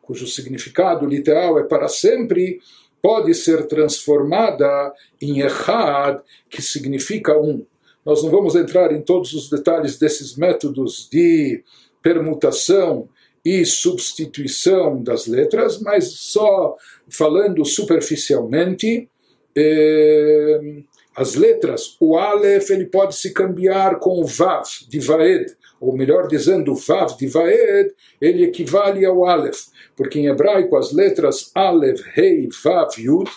cujo 0.00 0.26
significado 0.26 1.04
literal 1.04 1.58
é 1.58 1.64
para 1.64 1.88
sempre, 1.88 2.58
pode 3.02 3.34
ser 3.34 3.66
transformada 3.66 4.92
em 5.20 5.40
Echad, 5.40 6.20
que 6.48 6.60
significa 6.60 7.38
um. 7.38 7.64
Nós 8.04 8.22
não 8.22 8.30
vamos 8.30 8.54
entrar 8.54 8.92
em 8.92 9.02
todos 9.02 9.32
os 9.34 9.50
detalhes 9.50 9.98
desses 9.98 10.36
métodos 10.36 11.08
de 11.10 11.62
permutação 12.02 13.08
e 13.44 13.64
substituição 13.64 15.02
das 15.02 15.26
letras, 15.26 15.80
mas 15.80 16.04
só 16.12 16.76
falando 17.08 17.64
superficialmente, 17.64 19.08
eh, 19.56 20.82
as 21.16 21.34
letras, 21.34 21.96
o 22.00 22.16
Aleph 22.16 22.70
ele 22.70 22.86
pode 22.86 23.14
se 23.14 23.32
cambiar 23.32 23.98
com 23.98 24.20
o 24.20 24.26
Vav, 24.26 24.66
de 24.88 25.00
Vaed, 25.00 25.46
ou 25.80 25.96
melhor 25.96 26.28
dizendo, 26.28 26.74
Vav 26.74 27.16
de 27.16 27.26
Vaed, 27.26 27.90
ele 28.20 28.44
equivale 28.44 29.04
ao 29.04 29.24
Aleph 29.24 29.70
porque 30.00 30.18
em 30.18 30.28
hebraico 30.28 30.78
as 30.78 30.92
letras 30.92 31.50
Aleph, 31.54 32.00
Rei, 32.14 32.48
Vav, 32.64 32.98
Yud, 32.98 33.30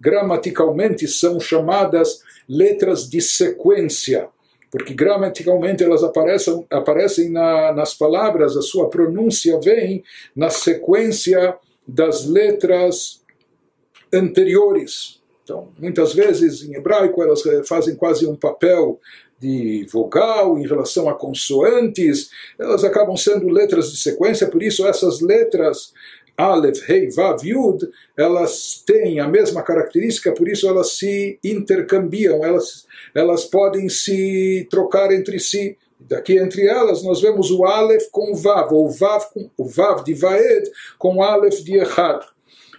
gramaticalmente 0.00 1.08
são 1.08 1.40
chamadas 1.40 2.20
letras 2.48 3.10
de 3.10 3.20
sequência, 3.20 4.28
porque 4.70 4.94
gramaticalmente 4.94 5.82
elas 5.82 6.04
aparecem, 6.04 6.64
aparecem 6.70 7.30
na, 7.30 7.72
nas 7.72 7.94
palavras, 7.94 8.56
a 8.56 8.62
sua 8.62 8.88
pronúncia 8.88 9.58
vem 9.58 10.04
na 10.36 10.50
sequência 10.50 11.56
das 11.84 12.26
letras 12.26 13.20
anteriores. 14.12 15.20
Então, 15.42 15.72
muitas 15.76 16.14
vezes 16.14 16.62
em 16.62 16.76
hebraico 16.76 17.20
elas 17.24 17.42
fazem 17.66 17.96
quase 17.96 18.24
um 18.24 18.36
papel 18.36 19.00
de 19.44 19.86
vogal 19.92 20.58
em 20.58 20.66
relação 20.66 21.08
a 21.08 21.14
consoantes, 21.14 22.30
elas 22.58 22.82
acabam 22.82 23.16
sendo 23.16 23.48
letras 23.48 23.90
de 23.90 23.98
sequência, 23.98 24.48
por 24.48 24.62
isso 24.62 24.86
essas 24.86 25.20
letras 25.20 25.92
Aleph, 26.36 26.80
Rei, 26.86 27.10
Vav, 27.10 27.44
Yud, 27.44 27.88
elas 28.16 28.82
têm 28.84 29.20
a 29.20 29.28
mesma 29.28 29.62
característica, 29.62 30.32
por 30.32 30.48
isso 30.48 30.66
elas 30.66 30.92
se 30.92 31.38
intercambiam, 31.44 32.44
elas, 32.44 32.86
elas 33.14 33.44
podem 33.44 33.88
se 33.88 34.66
trocar 34.70 35.12
entre 35.12 35.38
si. 35.38 35.76
Daqui 36.00 36.36
entre 36.36 36.66
elas 36.66 37.02
nós 37.02 37.20
vemos 37.20 37.50
o 37.50 37.64
Aleph 37.64 38.08
com 38.10 38.32
o 38.32 38.34
Vav, 38.34 38.72
ou 38.72 38.86
o 38.86 38.90
Vav, 38.90 39.24
com, 39.32 39.50
o 39.56 39.64
Vav 39.64 40.02
de 40.02 40.14
Vaed 40.14 40.68
com 40.98 41.16
o 41.16 41.22
Aleph 41.22 41.60
de 41.60 41.78
Echad. 41.78 42.24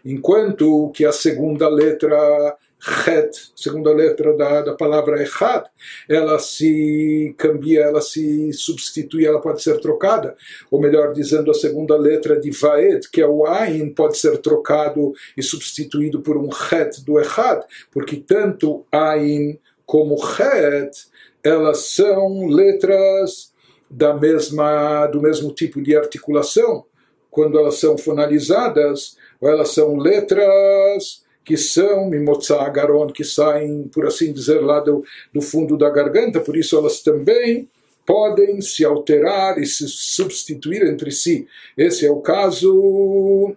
Enquanto 0.04 0.92
que 0.94 1.06
a 1.06 1.12
segunda 1.12 1.70
letra 1.70 2.58
Het, 2.88 3.52
segunda 3.56 3.92
letra 3.92 4.38
da, 4.38 4.62
da 4.62 4.76
palavra 4.76 5.20
Echad, 5.24 5.66
ela 6.08 6.38
se 6.38 7.34
cambia, 7.36 7.82
ela 7.82 8.00
se 8.00 8.54
substitui, 8.54 9.26
ela 9.26 9.42
pode 9.42 9.64
ser 9.64 9.80
trocada. 9.80 10.36
Ou 10.70 10.80
melhor 10.80 11.12
dizendo, 11.12 11.50
a 11.50 11.56
segunda 11.56 11.98
letra 11.98 12.40
de 12.40 12.52
Vaed, 12.52 13.10
que 13.12 13.22
é 13.22 13.28
o 13.28 13.48
Ain, 13.48 13.90
pode 13.90 14.18
ser 14.18 14.38
trocado 14.38 15.14
e 15.36 15.42
substituído 15.42 16.22
por 16.22 16.38
um 16.38 16.50
Het 16.50 17.02
do 17.04 17.20
Echad, 17.20 17.64
porque 17.92 18.18
tanto 18.18 18.86
Ain 18.92 19.60
como 19.84 20.16
Het, 20.16 21.08
elas 21.44 21.88
são 21.88 22.46
letras 22.46 23.52
da 23.90 24.14
mesma, 24.14 25.08
do 25.08 25.22
mesmo 25.22 25.52
tipo 25.52 25.82
de 25.82 25.96
articulação. 25.96 26.86
Quando 27.32 27.58
elas 27.58 27.80
são 27.80 27.98
fonalizadas, 27.98 29.18
ou 29.42 29.50
elas 29.50 29.70
são 29.70 29.98
letras 29.98 31.25
que 31.46 31.56
são 31.56 32.10
mimotza 32.10 32.60
agaron, 32.60 33.08
que 33.08 33.24
saem, 33.24 33.88
por 33.88 34.08
assim 34.08 34.34
dizer, 34.34 34.60
lá 34.60 34.80
do, 34.80 35.06
do 35.32 35.42
fundo 35.42 35.78
da 35.78 35.90
garganta, 35.92 36.40
por 36.40 36.58
isso 36.58 36.76
elas 36.76 37.02
também 37.02 37.70
podem 38.06 38.60
se 38.62 38.84
alterar 38.84 39.60
e 39.60 39.66
se 39.66 39.88
substituir 39.88 40.84
entre 40.84 41.12
si. 41.12 41.48
Esse 41.78 42.06
é 42.06 42.12
o 42.12 42.20
caso. 42.20 43.56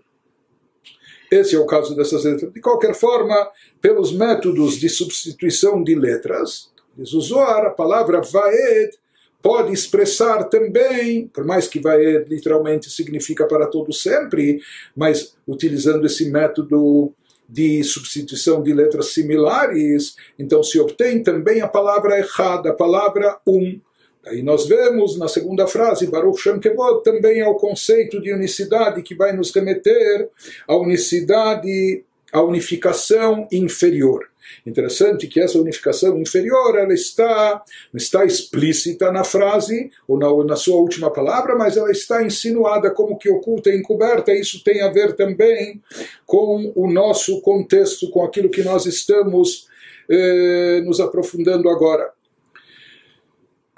Esse 1.31 1.55
é 1.55 1.59
o 1.59 1.67
caso 1.67 1.95
dessas 1.97 2.25
letras. 2.25 2.53
De 2.53 2.61
qualquer 2.61 2.95
forma, 2.95 3.51
pelos 3.81 4.13
métodos 4.13 4.79
de 4.79 4.89
substituição 4.89 5.83
de 5.83 5.95
letras, 5.95 6.71
diz 6.97 7.13
o 7.13 7.21
Zohar, 7.21 7.67
a 7.67 7.71
palavra 7.71 8.21
vaed 8.21 8.91
pode 9.43 9.73
expressar 9.73 10.45
também, 10.45 11.29
por 11.29 11.45
mais 11.45 11.69
que 11.69 11.81
vaed 11.81 12.29
literalmente 12.29 12.91
significa 12.91 13.47
para 13.47 13.67
todo 13.67 13.93
sempre, 13.93 14.61
mas 14.97 15.37
utilizando 15.47 16.07
esse 16.07 16.31
método 16.31 17.13
de 17.49 17.83
substituição 17.83 18.63
de 18.63 18.75
letras 18.75 19.15
similares, 19.15 20.17
então 20.39 20.63
se 20.63 20.79
obtém 20.79 21.23
também 21.23 21.61
a 21.63 21.69
palavra 21.69 22.19
errada, 22.19 22.71
a 22.71 22.75
palavra 22.75 23.39
um. 23.47 23.81
Aí 24.27 24.43
nós 24.43 24.67
vemos 24.67 25.19
na 25.19 25.29
segunda 25.29 25.67
frase, 25.67 26.07
Baruch 26.07 26.41
Shem 26.41 26.61
Kevod, 26.61 27.03
também 27.03 27.41
é 27.41 27.49
o 27.49 27.55
conceito 27.55 28.21
de 28.21 28.33
unicidade 28.33 29.03
que 29.03 29.15
vai 29.15 29.33
nos 29.33 29.51
remeter 29.55 30.29
à 30.67 30.77
unicidade, 30.77 32.05
à 32.31 32.43
unificação 32.43 33.49
inferior. 33.51 34.29
Interessante 34.67 35.27
que 35.27 35.41
essa 35.41 35.59
unificação 35.59 36.19
inferior 36.19 36.79
ela 36.79 36.93
está 36.93 37.63
está 37.95 38.25
explícita 38.25 39.11
na 39.11 39.25
frase 39.25 39.91
ou 40.07 40.19
na, 40.19 40.45
na 40.45 40.57
sua 40.57 40.77
última 40.77 41.11
palavra, 41.13 41.57
mas 41.57 41.77
ela 41.77 41.91
está 41.91 42.23
insinuada 42.23 42.91
como 42.91 43.19
que 43.19 43.31
oculta 43.31 43.71
e 43.71 43.79
encoberta. 43.79 44.33
Isso 44.33 44.63
tem 44.63 44.83
a 44.83 44.91
ver 44.91 45.15
também 45.15 45.83
com 46.27 46.73
o 46.75 46.91
nosso 46.91 47.41
contexto, 47.41 48.11
com 48.11 48.25
aquilo 48.25 48.51
que 48.51 48.63
nós 48.63 48.87
estamos 48.87 49.69
eh, 50.09 50.81
nos 50.85 51.01
aprofundando 51.01 51.69
agora. 51.69 52.13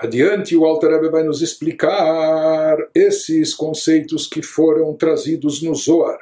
Adiante, 0.01 0.57
o 0.57 0.65
Alter 0.65 0.93
Rebbe 0.93 1.11
vai 1.11 1.23
nos 1.23 1.43
explicar 1.43 2.79
esses 2.95 3.53
conceitos 3.53 4.27
que 4.27 4.41
foram 4.41 4.95
trazidos 4.95 5.61
no 5.61 5.75
Zohar, 5.75 6.21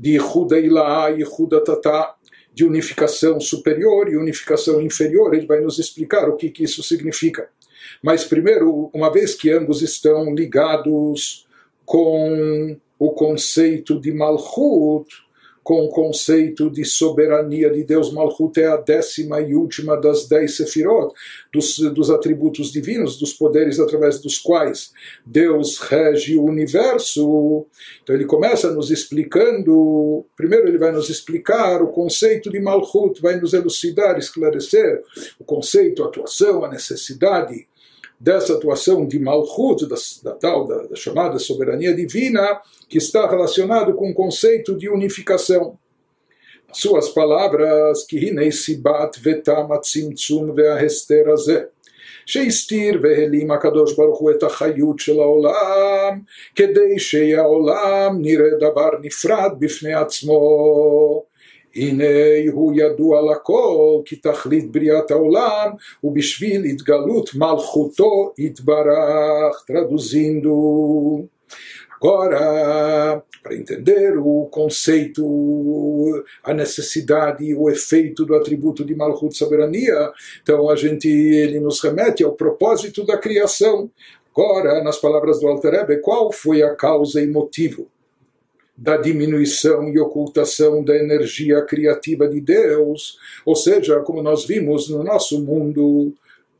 de 0.00 0.12
Yehuda 0.12 0.58
Ilaha 0.58 1.10
e 1.10 1.20
Yehuda 1.20 1.62
Tatá, 1.62 2.14
de 2.54 2.64
unificação 2.64 3.40
superior 3.40 4.08
e 4.08 4.16
unificação 4.16 4.80
inferior. 4.80 5.34
Ele 5.34 5.46
vai 5.46 5.60
nos 5.60 5.78
explicar 5.78 6.28
o 6.28 6.36
que, 6.36 6.50
que 6.50 6.62
isso 6.62 6.82
significa. 6.82 7.48
Mas 8.02 8.24
primeiro, 8.24 8.90
uma 8.92 9.12
vez 9.12 9.34
que 9.34 9.50
ambos 9.50 9.82
estão 9.82 10.34
ligados 10.34 11.46
com 11.84 12.76
o 12.98 13.10
conceito 13.10 14.00
de 14.00 14.12
Malchut, 14.12 15.23
com 15.64 15.86
o 15.86 15.88
conceito 15.88 16.70
de 16.70 16.84
soberania 16.84 17.70
de 17.70 17.82
Deus. 17.82 18.12
Malchut 18.12 18.60
é 18.60 18.66
a 18.66 18.76
décima 18.76 19.40
e 19.40 19.54
última 19.54 19.96
das 19.96 20.28
dez 20.28 20.56
sefirot, 20.56 21.14
dos, 21.50 21.78
dos 21.94 22.10
atributos 22.10 22.70
divinos, 22.70 23.18
dos 23.18 23.32
poderes 23.32 23.80
através 23.80 24.20
dos 24.20 24.38
quais 24.38 24.92
Deus 25.24 25.78
rege 25.78 26.36
o 26.36 26.44
universo. 26.44 27.66
Então 28.02 28.14
ele 28.14 28.26
começa 28.26 28.70
nos 28.70 28.90
explicando, 28.90 30.26
primeiro 30.36 30.68
ele 30.68 30.78
vai 30.78 30.92
nos 30.92 31.08
explicar 31.08 31.82
o 31.82 31.88
conceito 31.88 32.50
de 32.50 32.60
Malchut, 32.60 33.22
vai 33.22 33.40
nos 33.40 33.54
elucidar, 33.54 34.18
esclarecer 34.18 35.02
o 35.40 35.44
conceito, 35.44 36.04
a 36.04 36.06
atuação, 36.06 36.62
a 36.62 36.68
necessidade 36.68 37.66
dessa 38.19 38.53
atuação 38.53 39.07
de 39.07 39.17
Malchut, 39.19 39.87
da, 39.87 39.95
da 40.23 40.35
tal, 40.35 40.67
da, 40.67 40.87
da, 40.87 40.95
chamada 40.95 41.39
soberania 41.39 41.95
divina, 41.95 42.61
que 42.89 42.97
está 42.97 43.29
relacionado 43.29 43.93
com 43.93 44.09
o 44.09 44.13
conceito 44.13 44.77
de 44.77 44.89
unificação. 44.89 45.77
Suas 46.71 47.09
palavras, 47.09 48.03
que 48.03 48.17
hinei 48.17 48.51
sibat 48.51 49.19
vetam 49.19 49.71
atzimtzum 49.71 50.53
ve'ahester 50.53 51.29
azeh. 51.31 51.67
שהסתיר 52.29 52.99
והעלים 53.01 53.51
הקדוש 53.51 53.95
ברוך 53.95 54.19
הוא 54.19 54.31
את 54.31 54.43
החיות 54.43 54.99
של 54.99 55.19
העולם 55.19 56.19
כדי 56.55 56.99
שהעולם 56.99 58.17
נראה 58.21 58.49
דבר 58.59 58.89
נפרד 59.01 59.51
בפני 59.59 59.93
עצמו 59.93 60.39
הנה 61.75 62.05
הוא 62.51 62.73
ידוע 62.75 63.31
לכל 63.31 64.01
כי 64.05 64.15
תכלית 64.15 64.71
בריאת 64.71 65.11
העולם 65.11 65.71
ובשביל 66.03 66.63
התגלות 66.63 67.29
מלכותו 67.35 68.33
יתברך. 68.37 69.65
Traduzindo. 69.67 71.27
Agora, 72.01 73.21
para 73.43 73.55
entender 73.55 74.17
o 74.17 74.45
conceito, 74.45 75.23
a 76.43 76.53
necessidade, 76.53 77.53
o 77.53 77.69
efeito 77.69 78.25
do 78.25 78.35
atributo 78.35 78.85
de 78.85 78.95
Malchut 78.95 79.35
soberania, 79.35 80.09
então 80.41 80.69
a 80.69 80.77
gente 80.77 81.09
ele 81.09 81.59
nos 81.59 81.81
remete 81.81 82.23
ao 82.23 82.33
propósito 82.33 83.05
da 83.05 83.17
criação. 83.17 83.91
Agora, 84.31 84.81
nas 84.81 84.97
palavras 84.97 85.41
do 85.41 85.47
Alter 85.47 85.71
Rebbe, 85.71 85.97
qual 85.97 86.31
foi 86.31 86.63
a 86.63 86.73
causa 86.73 87.21
e 87.21 87.27
motivo 87.27 87.87
da 88.76 88.96
diminuição 88.96 89.88
e 89.88 89.98
ocultação 89.98 90.82
da 90.82 90.96
energia 90.96 91.62
criativa 91.62 92.26
de 92.28 92.40
Deus, 92.40 93.18
ou 93.44 93.54
seja, 93.54 94.00
como 94.00 94.22
nós 94.22 94.44
vimos 94.44 94.88
no 94.88 95.04
nosso 95.04 95.40
mundo, 95.42 96.12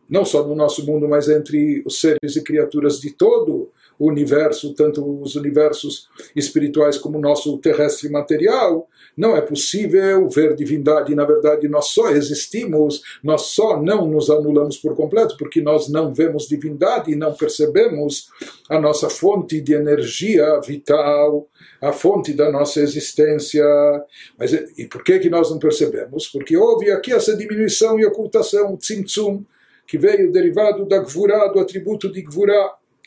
não 0.08 0.24
só 0.24 0.46
no 0.46 0.54
nosso 0.54 0.86
mundo, 0.86 1.08
mas 1.08 1.28
entre 1.28 1.82
os 1.84 2.00
seres 2.00 2.36
e 2.36 2.42
criaturas 2.42 3.00
de 3.00 3.10
todo 3.10 3.70
o 3.98 4.08
universo, 4.08 4.74
tanto 4.74 5.22
os 5.22 5.36
universos 5.36 6.08
espirituais 6.34 6.98
como 6.98 7.18
o 7.18 7.20
nosso 7.20 7.56
terrestre 7.58 8.08
material, 8.08 8.88
não 9.16 9.36
é 9.36 9.40
possível 9.40 10.28
ver 10.28 10.54
divindade. 10.54 11.14
Na 11.14 11.24
verdade, 11.24 11.68
nós 11.68 11.88
só 11.88 12.10
existimos, 12.10 13.02
nós 13.22 13.42
só 13.42 13.80
não 13.80 14.06
nos 14.06 14.28
anulamos 14.30 14.76
por 14.76 14.96
completo, 14.96 15.36
porque 15.36 15.60
nós 15.60 15.88
não 15.88 16.12
vemos 16.12 16.48
divindade 16.48 17.12
e 17.12 17.16
não 17.16 17.32
percebemos 17.32 18.28
a 18.68 18.80
nossa 18.80 19.08
fonte 19.08 19.60
de 19.60 19.74
energia 19.74 20.60
vital, 20.60 21.48
a 21.80 21.92
fonte 21.92 22.32
da 22.32 22.50
nossa 22.50 22.80
existência. 22.80 23.64
Mas 24.38 24.52
e 24.52 24.86
por 24.86 25.04
que, 25.04 25.18
que 25.18 25.30
nós 25.30 25.50
não 25.50 25.58
percebemos? 25.58 26.26
Porque 26.28 26.56
houve 26.56 26.90
aqui 26.90 27.12
essa 27.12 27.36
diminuição 27.36 27.98
e 27.98 28.06
ocultação, 28.06 28.76
tzimtzum, 28.76 29.44
que 29.86 29.98
veio 29.98 30.32
derivado 30.32 30.86
da 30.86 30.98
gvura, 30.98 31.46
do 31.48 31.60
atributo 31.60 32.10
de 32.10 32.22
gvura 32.22 32.54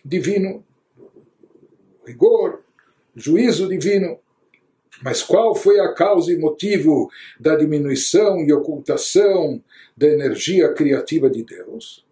divino, 0.06 0.64
rigor, 2.08 2.62
juízo 3.16 3.68
divino. 3.68 4.20
Mas 5.04 5.22
qual 5.22 5.54
foi 5.54 5.80
a 5.80 5.94
causa 5.94 6.32
e 6.32 6.38
motivo 6.38 7.12
da 7.40 7.56
diminuição 7.56 8.40
e 8.40 8.52
ocultação 8.52 9.62
da 9.96 10.08
energia 10.08 10.74
criativa 10.74 11.30
de 11.30 11.44
Deus? 11.44 12.04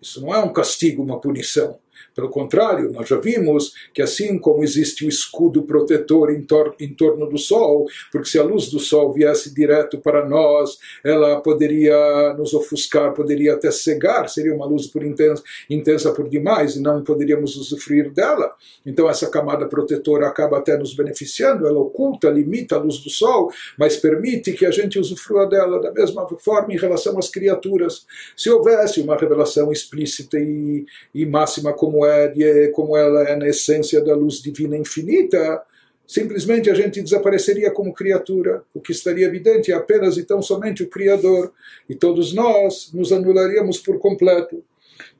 Isso 0.00 0.20
não 0.20 0.34
é 0.34 0.38
um 0.38 0.52
castigo, 0.52 1.02
uma 1.02 1.20
punição. 1.20 1.78
Pelo 2.18 2.30
contrário, 2.30 2.90
nós 2.90 3.08
já 3.08 3.16
vimos 3.16 3.72
que 3.94 4.02
assim 4.02 4.40
como 4.40 4.64
existe 4.64 5.06
o 5.06 5.08
escudo 5.08 5.62
protetor 5.62 6.32
em, 6.32 6.42
tor 6.42 6.74
em 6.80 6.92
torno 6.92 7.28
do 7.28 7.38
Sol, 7.38 7.86
porque 8.10 8.28
se 8.28 8.36
a 8.40 8.42
luz 8.42 8.68
do 8.70 8.80
Sol 8.80 9.12
viesse 9.12 9.54
direto 9.54 9.98
para 9.98 10.28
nós, 10.28 10.78
ela 11.04 11.40
poderia 11.40 12.34
nos 12.36 12.52
ofuscar, 12.54 13.14
poderia 13.14 13.54
até 13.54 13.70
cegar, 13.70 14.28
seria 14.28 14.52
uma 14.52 14.66
luz 14.66 14.88
por 14.88 15.04
intensa, 15.04 15.44
intensa 15.70 16.12
por 16.12 16.28
demais 16.28 16.74
e 16.74 16.82
não 16.82 17.04
poderíamos 17.04 17.54
usufruir 17.54 18.12
dela. 18.12 18.52
Então 18.84 19.08
essa 19.08 19.30
camada 19.30 19.68
protetora 19.68 20.26
acaba 20.26 20.58
até 20.58 20.76
nos 20.76 20.96
beneficiando, 20.96 21.68
ela 21.68 21.78
oculta, 21.78 22.28
limita 22.28 22.74
a 22.74 22.80
luz 22.80 22.98
do 22.98 23.10
Sol, 23.10 23.48
mas 23.78 23.96
permite 23.96 24.54
que 24.54 24.66
a 24.66 24.72
gente 24.72 24.98
usufrua 24.98 25.46
dela 25.46 25.80
da 25.80 25.92
mesma 25.92 26.26
forma 26.40 26.74
em 26.74 26.78
relação 26.78 27.16
às 27.16 27.28
criaturas. 27.28 28.04
Se 28.36 28.50
houvesse 28.50 29.00
uma 29.00 29.16
revelação 29.16 29.70
explícita 29.70 30.36
e, 30.36 30.84
e 31.14 31.24
máxima 31.24 31.72
como 31.72 32.07
é, 32.08 32.68
como 32.68 32.96
ela 32.96 33.22
é 33.24 33.36
na 33.36 33.48
essência 33.48 34.00
da 34.00 34.14
luz 34.14 34.42
divina 34.42 34.76
infinita, 34.76 35.62
simplesmente 36.06 36.70
a 36.70 36.74
gente 36.74 37.02
desapareceria 37.02 37.70
como 37.70 37.92
criatura. 37.92 38.62
O 38.72 38.80
que 38.80 38.92
estaria 38.92 39.26
evidente 39.26 39.70
é 39.70 39.74
apenas 39.74 40.16
e 40.16 40.24
tão 40.24 40.40
somente 40.40 40.82
o 40.82 40.88
Criador, 40.88 41.52
e 41.88 41.94
todos 41.94 42.32
nós 42.32 42.90
nos 42.92 43.12
anularíamos 43.12 43.78
por 43.78 43.98
completo. 43.98 44.62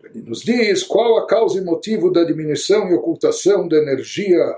Ele 0.03 0.23
nos 0.23 0.41
diz 0.41 0.83
qual 0.83 1.19
a 1.19 1.27
causa 1.27 1.59
e 1.59 1.65
motivo 1.65 2.11
da 2.11 2.25
diminuição 2.25 2.89
e 2.91 2.95
ocultação 2.95 3.69
da 3.69 3.77
energia 3.77 4.57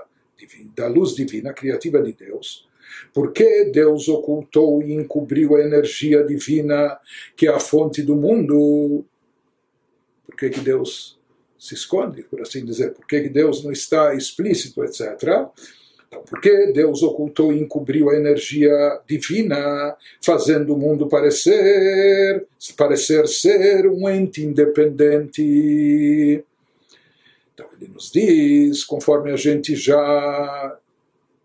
da 0.75 0.87
luz 0.87 1.13
divina 1.13 1.53
criativa 1.53 2.01
de 2.01 2.13
Deus. 2.13 2.67
Por 3.13 3.31
que 3.31 3.65
Deus 3.65 4.07
ocultou 4.07 4.81
e 4.81 4.93
encobriu 4.93 5.55
a 5.55 5.61
energia 5.61 6.23
divina 6.23 6.97
que 7.35 7.47
é 7.47 7.51
a 7.51 7.59
fonte 7.59 8.01
do 8.01 8.15
mundo? 8.15 9.05
Por 10.25 10.35
que, 10.35 10.49
que 10.49 10.59
Deus 10.59 11.19
se 11.61 11.75
esconde, 11.75 12.23
por 12.23 12.41
assim 12.41 12.65
dizer? 12.65 12.91
Por 12.91 13.05
que, 13.05 13.21
que 13.21 13.29
Deus 13.29 13.63
não 13.63 13.71
está 13.71 14.15
explícito, 14.15 14.83
etc.? 14.83 15.11
Então, 16.07 16.23
por 16.23 16.41
que 16.41 16.71
Deus 16.73 17.03
ocultou 17.03 17.53
e 17.53 17.59
encobriu 17.59 18.09
a 18.09 18.15
energia 18.15 18.99
divina, 19.07 19.95
fazendo 20.19 20.73
o 20.73 20.77
mundo 20.77 21.07
parecer, 21.07 22.47
parecer 22.75 23.27
ser 23.27 23.85
um 23.85 24.09
ente 24.09 24.43
independente? 24.43 26.43
Então 27.53 27.67
ele 27.79 27.91
nos 27.93 28.11
diz, 28.11 28.83
conforme 28.83 29.31
a 29.31 29.37
gente 29.37 29.75
já 29.75 30.79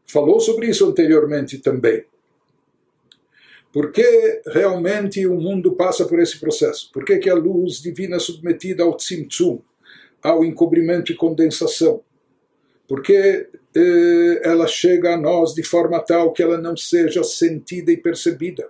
falou 0.07 0.41
sobre 0.41 0.69
isso 0.69 0.89
anteriormente 0.89 1.59
também. 1.59 2.07
Porque 3.71 4.41
realmente 4.47 5.27
o 5.27 5.35
mundo 5.35 5.73
passa 5.73 6.07
por 6.07 6.19
esse 6.19 6.41
processo? 6.41 6.91
Por 6.91 7.05
que, 7.05 7.19
que 7.19 7.29
a 7.29 7.35
luz 7.35 7.83
divina 7.83 8.17
é 8.17 8.19
submetida 8.19 8.83
ao 8.83 8.97
tzimtzum, 8.97 9.61
ao 10.31 10.45
encobrimento 10.45 11.13
e 11.13 11.17
condensação? 11.17 12.01
Porque 12.89 13.49
eh, 13.75 14.41
ela 14.45 14.67
chega 14.67 15.15
a 15.15 15.17
nós 15.17 15.55
de 15.55 15.63
forma 15.63 16.01
tal 16.01 16.33
que 16.33 16.43
ela 16.43 16.59
não 16.59 16.77
seja 16.77 17.23
sentida 17.25 17.91
e 17.91 17.97
percebida. 17.97 18.69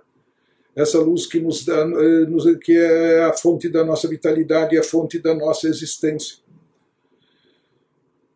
Essa 0.75 0.99
luz 0.99 1.25
que, 1.25 1.39
nos 1.39 1.65
dá, 1.65 1.81
eh, 1.81 2.57
que 2.61 2.77
é 2.77 3.23
a 3.23 3.33
fonte 3.33 3.69
da 3.69 3.83
nossa 3.83 4.07
vitalidade 4.07 4.75
e 4.75 4.79
a 4.79 4.83
fonte 4.83 5.19
da 5.19 5.33
nossa 5.33 5.67
existência 5.67 6.37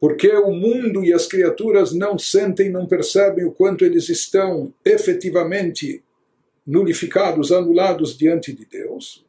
porque 0.02 0.36
o 0.36 0.52
mundo 0.52 1.06
e 1.06 1.14
as 1.14 1.28
criaturas 1.28 1.94
não 1.94 2.18
sentem, 2.18 2.72
não 2.72 2.88
percebem 2.88 3.46
o 3.46 3.52
quanto 3.52 3.86
eles 3.86 4.10
estão 4.10 4.74
efetivamente 4.84 6.04
nulificados, 6.66 7.52
anulados 7.52 8.18
diante 8.18 8.52
de 8.52 8.66
Deus. 8.66 9.24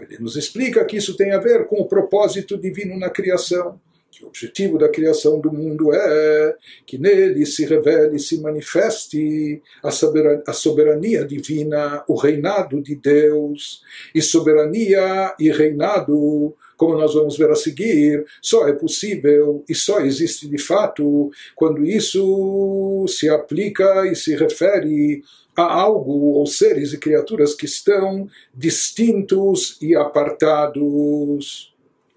Ele 0.00 0.18
nos 0.18 0.36
explica 0.36 0.84
que 0.84 0.96
isso 0.96 1.16
tem 1.16 1.32
a 1.32 1.38
ver 1.38 1.66
com 1.66 1.76
o 1.76 1.88
propósito 1.88 2.56
divino 2.56 2.98
na 2.98 3.10
criação. 3.10 3.80
Que 4.10 4.24
o 4.24 4.28
objetivo 4.28 4.76
da 4.76 4.88
criação 4.88 5.40
do 5.40 5.52
mundo 5.52 5.94
é 5.94 6.56
que 6.84 6.98
nele 6.98 7.46
se 7.46 7.64
revele, 7.64 8.18
se 8.18 8.40
manifeste 8.40 9.62
a 9.82 9.90
soberania, 9.90 10.42
a 10.46 10.52
soberania 10.52 11.24
divina, 11.24 12.02
o 12.08 12.16
reinado 12.16 12.82
de 12.82 12.96
Deus. 12.96 13.82
E 14.14 14.20
soberania 14.20 15.34
e 15.38 15.50
reinado 15.50 16.54
como 16.80 16.96
nós 16.96 17.12
vamos 17.12 17.36
ver 17.36 17.50
a 17.50 17.54
seguir, 17.54 18.24
só 18.40 18.66
é 18.66 18.72
possível 18.72 19.62
e 19.68 19.74
só 19.74 20.00
existe 20.00 20.48
de 20.48 20.56
fato 20.56 21.30
quando 21.54 21.84
isso 21.84 23.04
se 23.06 23.28
aplica 23.28 24.06
e 24.06 24.16
se 24.16 24.34
refere 24.34 25.22
a 25.60 25.72
algo 25.72 26.32
ou 26.34 26.46
seres 26.46 26.92
e 26.92 26.98
criaturas 26.98 27.54
que 27.54 27.66
estão 27.66 28.28
distintos 28.54 29.78
e 29.80 29.94
apartados 29.94 31.74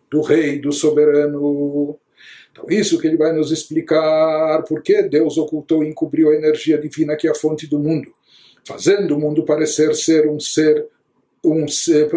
do 0.09 0.21
rei, 0.21 0.59
do 0.59 0.71
soberano. 0.71 1.97
Então, 2.51 2.65
isso 2.69 2.99
que 2.99 3.07
ele 3.07 3.17
vai 3.17 3.33
nos 3.33 3.51
explicar 3.51 4.63
por 4.63 4.81
que 4.81 5.01
Deus 5.03 5.37
ocultou 5.37 5.83
e 5.83 5.89
encobriu 5.89 6.29
a 6.29 6.35
energia 6.35 6.77
divina 6.77 7.15
que 7.15 7.27
é 7.27 7.31
a 7.31 7.35
fonte 7.35 7.65
do 7.67 7.79
mundo, 7.79 8.11
fazendo 8.65 9.15
o 9.15 9.19
mundo 9.19 9.43
parecer 9.43 9.95
ser 9.95 10.29
um 10.29 10.39
ser 10.39 10.87
um 11.43 11.67
ser, 11.67 12.09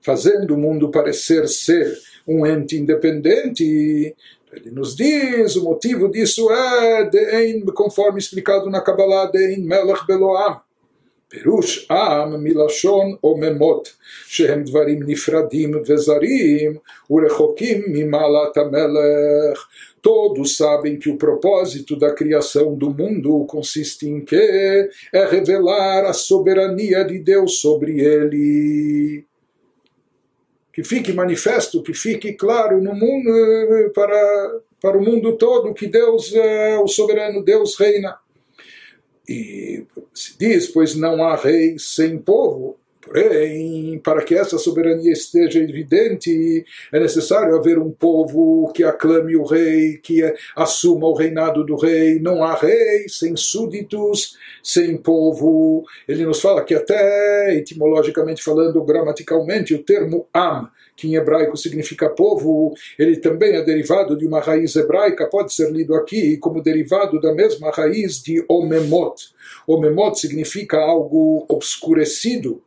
fazendo 0.00 0.54
o 0.54 0.58
mundo 0.58 0.90
parecer 0.90 1.48
ser 1.48 1.92
um 2.26 2.46
ente 2.46 2.76
independente. 2.76 4.14
Ele 4.55 4.71
nos 4.71 4.95
diz, 4.95 5.55
o 5.55 5.63
motivo 5.63 6.09
disso 6.09 6.51
é, 6.51 7.09
de, 7.09 7.61
conforme 7.73 8.19
explicado 8.19 8.69
na 8.69 8.81
Kabbalah, 8.81 9.31
de 9.31 9.57
Melech 9.59 10.05
Beloam. 10.05 10.59
פירוש 11.31 11.87
עם 11.91 12.43
מלשון 12.43 13.15
עוממות, 13.21 13.93
שהם 14.27 14.63
דברים 14.63 14.99
נפרדים 15.05 15.71
וזרים 15.87 16.73
ורחוקים 17.09 17.81
ממעלת 17.87 18.57
המלך. 18.57 19.67
Todos 20.03 20.57
sabem 20.57 20.97
que 20.97 21.11
o 21.11 21.15
propósito 21.15 21.95
da 21.95 22.11
criação 22.11 22.73
do 22.75 22.89
mundo 22.89 23.45
consiste 23.45 24.09
em 24.09 24.19
que? 24.25 24.89
É 25.13 25.25
revelar 25.25 26.05
a 26.05 26.13
soberania 26.13 27.03
de 27.03 27.19
Deus 27.19 27.61
sobre 27.61 27.99
ele. 27.99 29.23
Que 30.76 30.84
fique 30.84 31.10
manifesto, 31.10 31.82
que 31.82 31.94
fique 31.94 32.34
claro 32.34 32.82
no 32.82 32.94
mundo, 32.94 33.32
para, 33.94 34.60
para 34.78 34.98
o 34.98 35.02
mundo 35.02 35.34
todo 35.38 35.72
que 35.72 35.86
Deus 35.86 36.34
é 36.34 36.78
o 36.78 36.86
soberano, 36.86 37.42
Deus 37.42 37.78
reina. 37.78 38.18
E 39.26 39.86
se 40.12 40.38
diz, 40.38 40.66
pois 40.66 40.94
não 40.94 41.24
há 41.24 41.34
rei 41.34 41.78
sem 41.78 42.18
povo. 42.18 42.78
Porém, 43.06 44.00
para 44.02 44.20
que 44.20 44.34
essa 44.34 44.58
soberania 44.58 45.12
esteja 45.12 45.60
evidente, 45.60 46.64
é 46.92 46.98
necessário 46.98 47.54
haver 47.54 47.78
um 47.78 47.92
povo 47.92 48.72
que 48.74 48.82
aclame 48.82 49.36
o 49.36 49.44
rei, 49.44 49.98
que 49.98 50.22
assuma 50.56 51.06
o 51.06 51.14
reinado 51.14 51.64
do 51.64 51.76
rei. 51.76 52.18
Não 52.18 52.42
há 52.42 52.56
rei 52.56 53.08
sem 53.08 53.36
súditos, 53.36 54.36
sem 54.60 54.96
povo. 54.96 55.84
Ele 56.08 56.26
nos 56.26 56.40
fala 56.40 56.64
que, 56.64 56.74
até 56.74 57.54
etimologicamente 57.54 58.42
falando, 58.42 58.82
gramaticalmente, 58.82 59.72
o 59.72 59.84
termo 59.84 60.26
am, 60.34 60.68
que 60.96 61.06
em 61.06 61.14
hebraico 61.14 61.56
significa 61.56 62.08
povo, 62.08 62.74
ele 62.98 63.18
também 63.18 63.54
é 63.54 63.62
derivado 63.62 64.16
de 64.16 64.26
uma 64.26 64.40
raiz 64.40 64.74
hebraica, 64.74 65.28
pode 65.28 65.54
ser 65.54 65.70
lido 65.70 65.94
aqui 65.94 66.38
como 66.38 66.60
derivado 66.60 67.20
da 67.20 67.32
mesma 67.32 67.70
raiz 67.70 68.20
de 68.20 68.44
omemot. 68.48 69.14
Omemot 69.64 70.18
significa 70.18 70.78
algo 70.78 71.46
obscurecido 71.48 72.62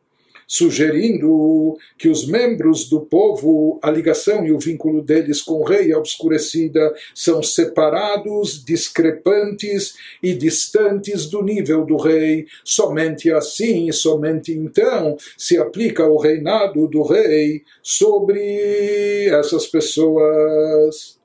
sugerindo 0.49 1.77
que 1.95 2.09
os 2.09 2.25
membros 2.25 2.89
do 2.89 3.01
povo, 3.01 3.79
a 3.83 3.91
ligação 3.91 4.43
e 4.47 4.51
o 4.51 4.57
vínculo 4.57 5.03
deles 5.03 5.43
com 5.43 5.61
o 5.61 5.63
rei 5.63 5.91
é 5.91 5.95
obscurecida, 5.95 6.91
são 7.13 7.43
separados, 7.43 8.65
discrepantes 8.65 9.93
e 10.23 10.33
distantes 10.33 11.27
do 11.27 11.43
nível 11.43 11.85
do 11.85 11.97
rei. 11.97 12.47
Somente 12.63 13.31
assim, 13.31 13.91
somente 13.91 14.51
então, 14.51 15.15
se 15.37 15.55
aplica 15.55 16.09
o 16.09 16.17
reinado 16.17 16.87
do 16.87 17.03
rei 17.03 17.61
sobre 17.83 19.27
essas 19.27 19.67
pessoas 19.67 21.19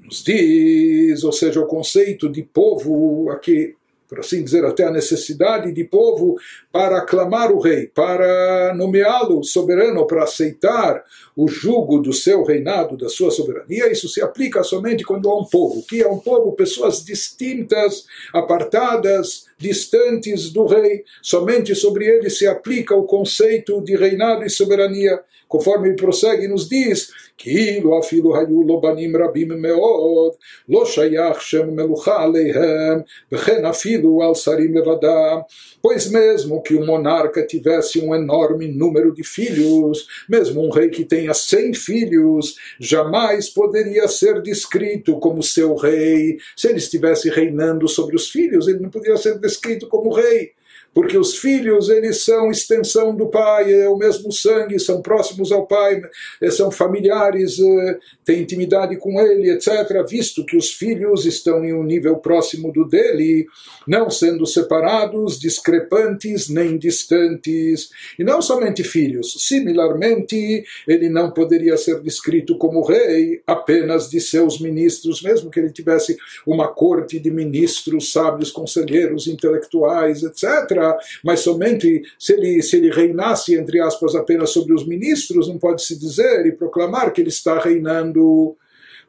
nos 0.00 0.24
diz, 0.24 1.22
ou 1.22 1.30
seja, 1.30 1.60
o 1.60 1.66
conceito 1.66 2.28
de 2.28 2.42
povo 2.42 3.30
aqui 3.30 3.76
por 4.12 4.20
assim 4.20 4.44
dizer, 4.44 4.62
até 4.62 4.84
a 4.84 4.90
necessidade 4.90 5.72
de 5.72 5.84
povo 5.84 6.36
para 6.70 6.98
aclamar 6.98 7.50
o 7.50 7.58
rei, 7.58 7.86
para 7.86 8.74
nomeá-lo 8.76 9.42
soberano, 9.42 10.06
para 10.06 10.24
aceitar 10.24 11.02
o 11.34 11.48
jugo 11.48 11.98
do 11.98 12.12
seu 12.12 12.44
reinado, 12.44 12.94
da 12.94 13.08
sua 13.08 13.30
soberania. 13.30 13.90
Isso 13.90 14.10
se 14.10 14.20
aplica 14.20 14.62
somente 14.62 15.02
quando 15.02 15.30
há 15.30 15.40
um 15.40 15.46
povo, 15.46 15.82
que 15.88 16.02
é 16.02 16.06
um 16.06 16.18
povo, 16.18 16.52
pessoas 16.52 17.02
distintas, 17.02 18.04
apartadas, 18.34 19.46
distantes 19.56 20.50
do 20.50 20.66
rei. 20.66 21.04
Somente 21.22 21.74
sobre 21.74 22.04
ele 22.04 22.28
se 22.28 22.46
aplica 22.46 22.94
o 22.94 23.04
conceito 23.04 23.80
de 23.80 23.96
reinado 23.96 24.44
e 24.44 24.50
soberania 24.50 25.22
Conforme 25.51 25.89
ele 25.89 25.95
prossegue, 25.95 26.47
nos 26.47 26.67
diz 26.67 27.11
כאילו 27.37 27.99
אפילו 27.99 28.37
היו 28.37 28.63
לו 28.67 28.81
בנים 28.81 29.15
רבים 29.15 29.61
מאוד, 29.61 30.31
לא 30.69 30.85
שייך 30.85 31.41
שם 31.41 31.69
מלוכה 31.69 32.23
עליהם, 32.23 32.99
וכן 33.31 33.65
אפילו 33.65 34.23
על 34.23 34.35
שרים 34.35 34.77
לבדם. 34.77 35.37
Pois 35.83 36.11
mesmo 36.11 36.61
que 36.63 36.75
o 36.75 36.85
monarca 36.85 37.45
tivesse 37.45 37.99
um 37.99 38.13
enorme 38.13 38.67
número 38.67 39.13
de 39.13 39.23
filhos, 39.23 40.07
mesmo 40.27 40.65
um 40.65 40.71
rei 40.71 40.89
que 40.89 41.05
tenha 41.05 41.33
cem 41.33 41.73
filhos, 41.73 42.55
jamais 42.79 43.47
poderia 43.49 44.07
ser 44.07 44.41
descrito 44.41 45.19
como 45.19 45.41
seu 45.43 45.75
rei. 45.75 46.37
Se 46.57 46.67
ele 46.67 46.79
estivesse 46.79 47.29
reinando 47.29 47.87
sobre 47.87 48.15
os 48.15 48.27
filhos, 48.29 48.67
ele 48.67 48.79
não 48.79 48.89
poderia 48.89 49.17
ser 49.17 49.37
descrito 49.39 49.87
como 49.87 50.13
rei 50.13 50.51
porque 50.94 51.16
os 51.16 51.38
filhos 51.38 51.88
eles 51.88 52.22
são 52.22 52.50
extensão 52.50 53.14
do 53.14 53.28
pai, 53.28 53.72
é 53.72 53.88
o 53.88 53.96
mesmo 53.96 54.30
sangue, 54.30 54.78
são 54.78 55.00
próximos 55.00 55.50
ao 55.50 55.66
pai, 55.66 56.02
eh, 56.40 56.50
são 56.50 56.70
familiares, 56.70 57.58
eh, 57.58 57.98
têm 58.24 58.42
intimidade 58.42 58.96
com 58.96 59.18
ele, 59.20 59.50
etc. 59.50 59.70
Visto 60.06 60.44
que 60.44 60.56
os 60.56 60.70
filhos 60.70 61.24
estão 61.24 61.64
em 61.64 61.72
um 61.72 61.82
nível 61.82 62.16
próximo 62.16 62.70
do 62.72 62.86
dele, 62.86 63.46
não 63.86 64.10
sendo 64.10 64.46
separados, 64.46 65.40
discrepantes 65.40 66.48
nem 66.48 66.76
distantes, 66.76 67.90
e 68.18 68.24
não 68.24 68.42
somente 68.42 68.84
filhos. 68.84 69.34
Similarmente, 69.48 70.64
ele 70.86 71.08
não 71.08 71.30
poderia 71.30 71.76
ser 71.76 72.00
descrito 72.00 72.58
como 72.58 72.84
rei 72.84 73.40
apenas 73.46 74.10
de 74.10 74.20
seus 74.20 74.60
ministros, 74.60 75.22
mesmo 75.22 75.50
que 75.50 75.58
ele 75.58 75.72
tivesse 75.72 76.18
uma 76.46 76.68
corte 76.68 77.18
de 77.18 77.30
ministros, 77.30 78.12
sábios, 78.12 78.50
conselheiros, 78.50 79.26
intelectuais, 79.26 80.22
etc 80.22 80.81
mas 81.22 81.40
somente 81.40 82.02
se 82.18 82.32
ele, 82.34 82.62
se 82.62 82.76
ele 82.76 82.90
reinasse, 82.90 83.54
entre 83.54 83.80
aspas, 83.80 84.14
apenas 84.14 84.50
sobre 84.50 84.72
os 84.74 84.86
ministros, 84.86 85.48
não 85.48 85.58
pode 85.58 85.82
se 85.82 85.98
dizer 85.98 86.46
e 86.46 86.52
proclamar 86.52 87.12
que 87.12 87.20
ele 87.20 87.28
está 87.28 87.58
reinando 87.58 88.56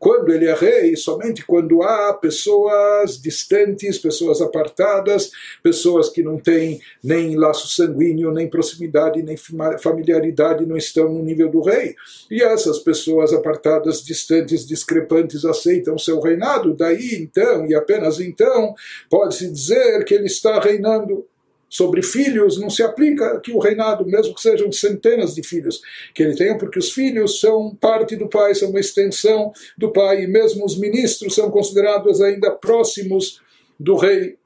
Quando 0.03 0.33
ele 0.33 0.47
é 0.47 0.53
rei, 0.53 0.97
somente 0.97 1.45
quando 1.45 1.81
há 1.81 2.13
pessoas 2.13 3.21
distantes, 3.21 3.97
pessoas 3.97 4.41
apartadas, 4.41 5.31
pessoas 5.63 6.09
que 6.09 6.21
não 6.21 6.37
têm 6.37 6.81
nem 7.01 7.37
laço 7.37 7.69
sanguíneo, 7.69 8.29
nem 8.29 8.49
proximidade, 8.49 9.23
nem 9.23 9.37
familiaridade, 9.79 10.65
não 10.65 10.75
estão 10.75 11.07
no 11.07 11.23
nível 11.23 11.49
do 11.49 11.61
rei. 11.61 11.95
E 12.29 12.43
essas 12.43 12.79
pessoas 12.79 13.31
apartadas, 13.31 14.03
distantes, 14.03 14.67
discrepantes, 14.67 15.45
aceitam 15.45 15.97
seu 15.97 16.19
reinado. 16.19 16.73
Daí 16.73 17.15
então, 17.21 17.65
e 17.65 17.73
apenas 17.73 18.19
então, 18.19 18.75
pode-se 19.09 19.49
dizer 19.49 20.03
que 20.03 20.15
ele 20.15 20.27
está 20.27 20.59
reinando 20.59 21.25
sobre 21.73 22.03
filhos 22.03 22.59
não 22.59 22.69
se 22.69 22.83
aplica 22.83 23.39
que 23.39 23.51
o 23.51 23.57
reinado, 23.57 24.05
mesmo 24.05 24.35
que 24.35 24.41
sejam 24.41 24.71
centenas 24.71 25.33
de 25.33 25.41
filhos 25.41 25.81
que 26.13 26.21
ele 26.21 26.35
tenha, 26.35 26.55
porque 26.55 26.77
os 26.77 26.91
filhos 26.91 27.39
são 27.39 27.73
parte 27.73 28.15
do 28.15 28.29
pai, 28.29 28.53
são 28.53 28.69
uma 28.69 28.79
extensão 28.79 29.51
do 29.75 29.91
pai, 29.91 30.21
e 30.21 30.27
mesmo 30.27 30.63
os 30.63 30.77
ministros 30.77 31.33
são 31.33 31.49
considerados 31.49 32.21
ainda 32.21 32.51
próximos 32.51 33.41
do 33.79 33.95
rei. 33.95 34.37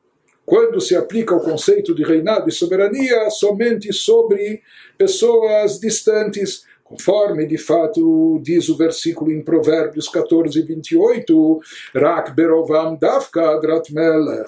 Quando 0.45 0.79
se 0.79 0.95
aplica 0.95 1.35
o 1.35 1.41
conceito 1.41 1.93
de 1.93 2.01
reinado 2.01 2.47
e 2.47 2.53
soberania 2.53 3.29
somente 3.29 3.91
sobre 3.91 4.61
pessoas 4.97 5.81
distantes, 5.81 6.63
Conforme 6.87 7.45
de 7.45 7.57
fato 7.57 8.39
diz 8.41 8.69
o 8.69 8.77
versículo 8.77 9.29
em 9.29 9.41
Provérbios 9.41 10.07
14 10.07 10.57
e 10.57 10.61
28, 10.61 11.59
Rak 11.93 12.33
berovam 12.33 12.95
davka 12.95 13.51
adrat 13.51 13.89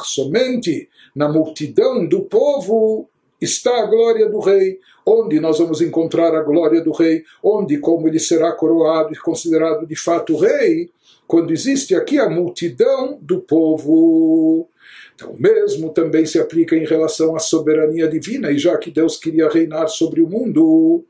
somente 0.02 0.88
na 1.13 1.28
multidão 1.28 2.08
do 2.08 2.21
povo 2.21 3.10
está 3.41 3.84
a 3.84 3.86
glória 3.86 4.30
do 4.30 4.39
rei. 4.39 4.80
Onde 5.06 5.39
nós 5.39 5.60
vamos 5.60 5.82
encontrar 5.82 6.36
a 6.36 6.41
glória 6.41 6.82
do 6.82 6.91
rei? 6.91 7.23
Onde, 7.43 7.78
como 7.78 8.08
ele 8.08 8.19
será 8.19 8.52
coroado 8.52 9.13
e 9.13 9.17
considerado 9.17 9.86
de 9.86 9.95
fato 9.95 10.38
rei? 10.38 10.89
Quando 11.28 11.52
existe 11.52 11.95
aqui 11.95 12.17
a 12.19 12.30
multidão 12.30 13.17
do 13.21 13.39
povo. 13.39 14.67
Então, 15.15 15.36
mesmo 15.38 15.89
também 15.89 16.25
se 16.25 16.39
aplica 16.39 16.75
em 16.75 16.86
relação 16.86 17.36
à 17.36 17.39
soberania 17.39 18.08
divina, 18.08 18.52
e 18.52 18.58
já 18.58 18.78
que 18.78 18.89
Deus 18.89 19.17
queria 19.17 19.49
reinar 19.49 19.89
sobre 19.89 20.21
o 20.21 20.30
mundo, 20.30 21.04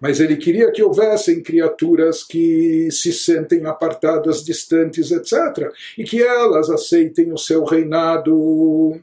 mas 0.00 0.20
ele 0.20 0.36
queria 0.36 0.70
que 0.70 0.82
houvessem 0.82 1.42
criaturas 1.42 2.22
que 2.22 2.88
se 2.90 3.12
sentem 3.12 3.64
apartadas, 3.66 4.44
distantes, 4.44 5.10
etc., 5.10 5.70
e 5.96 6.04
que 6.04 6.22
elas 6.22 6.68
aceitem 6.68 7.32
o 7.32 7.38
seu 7.38 7.64
reinado. 7.64 9.00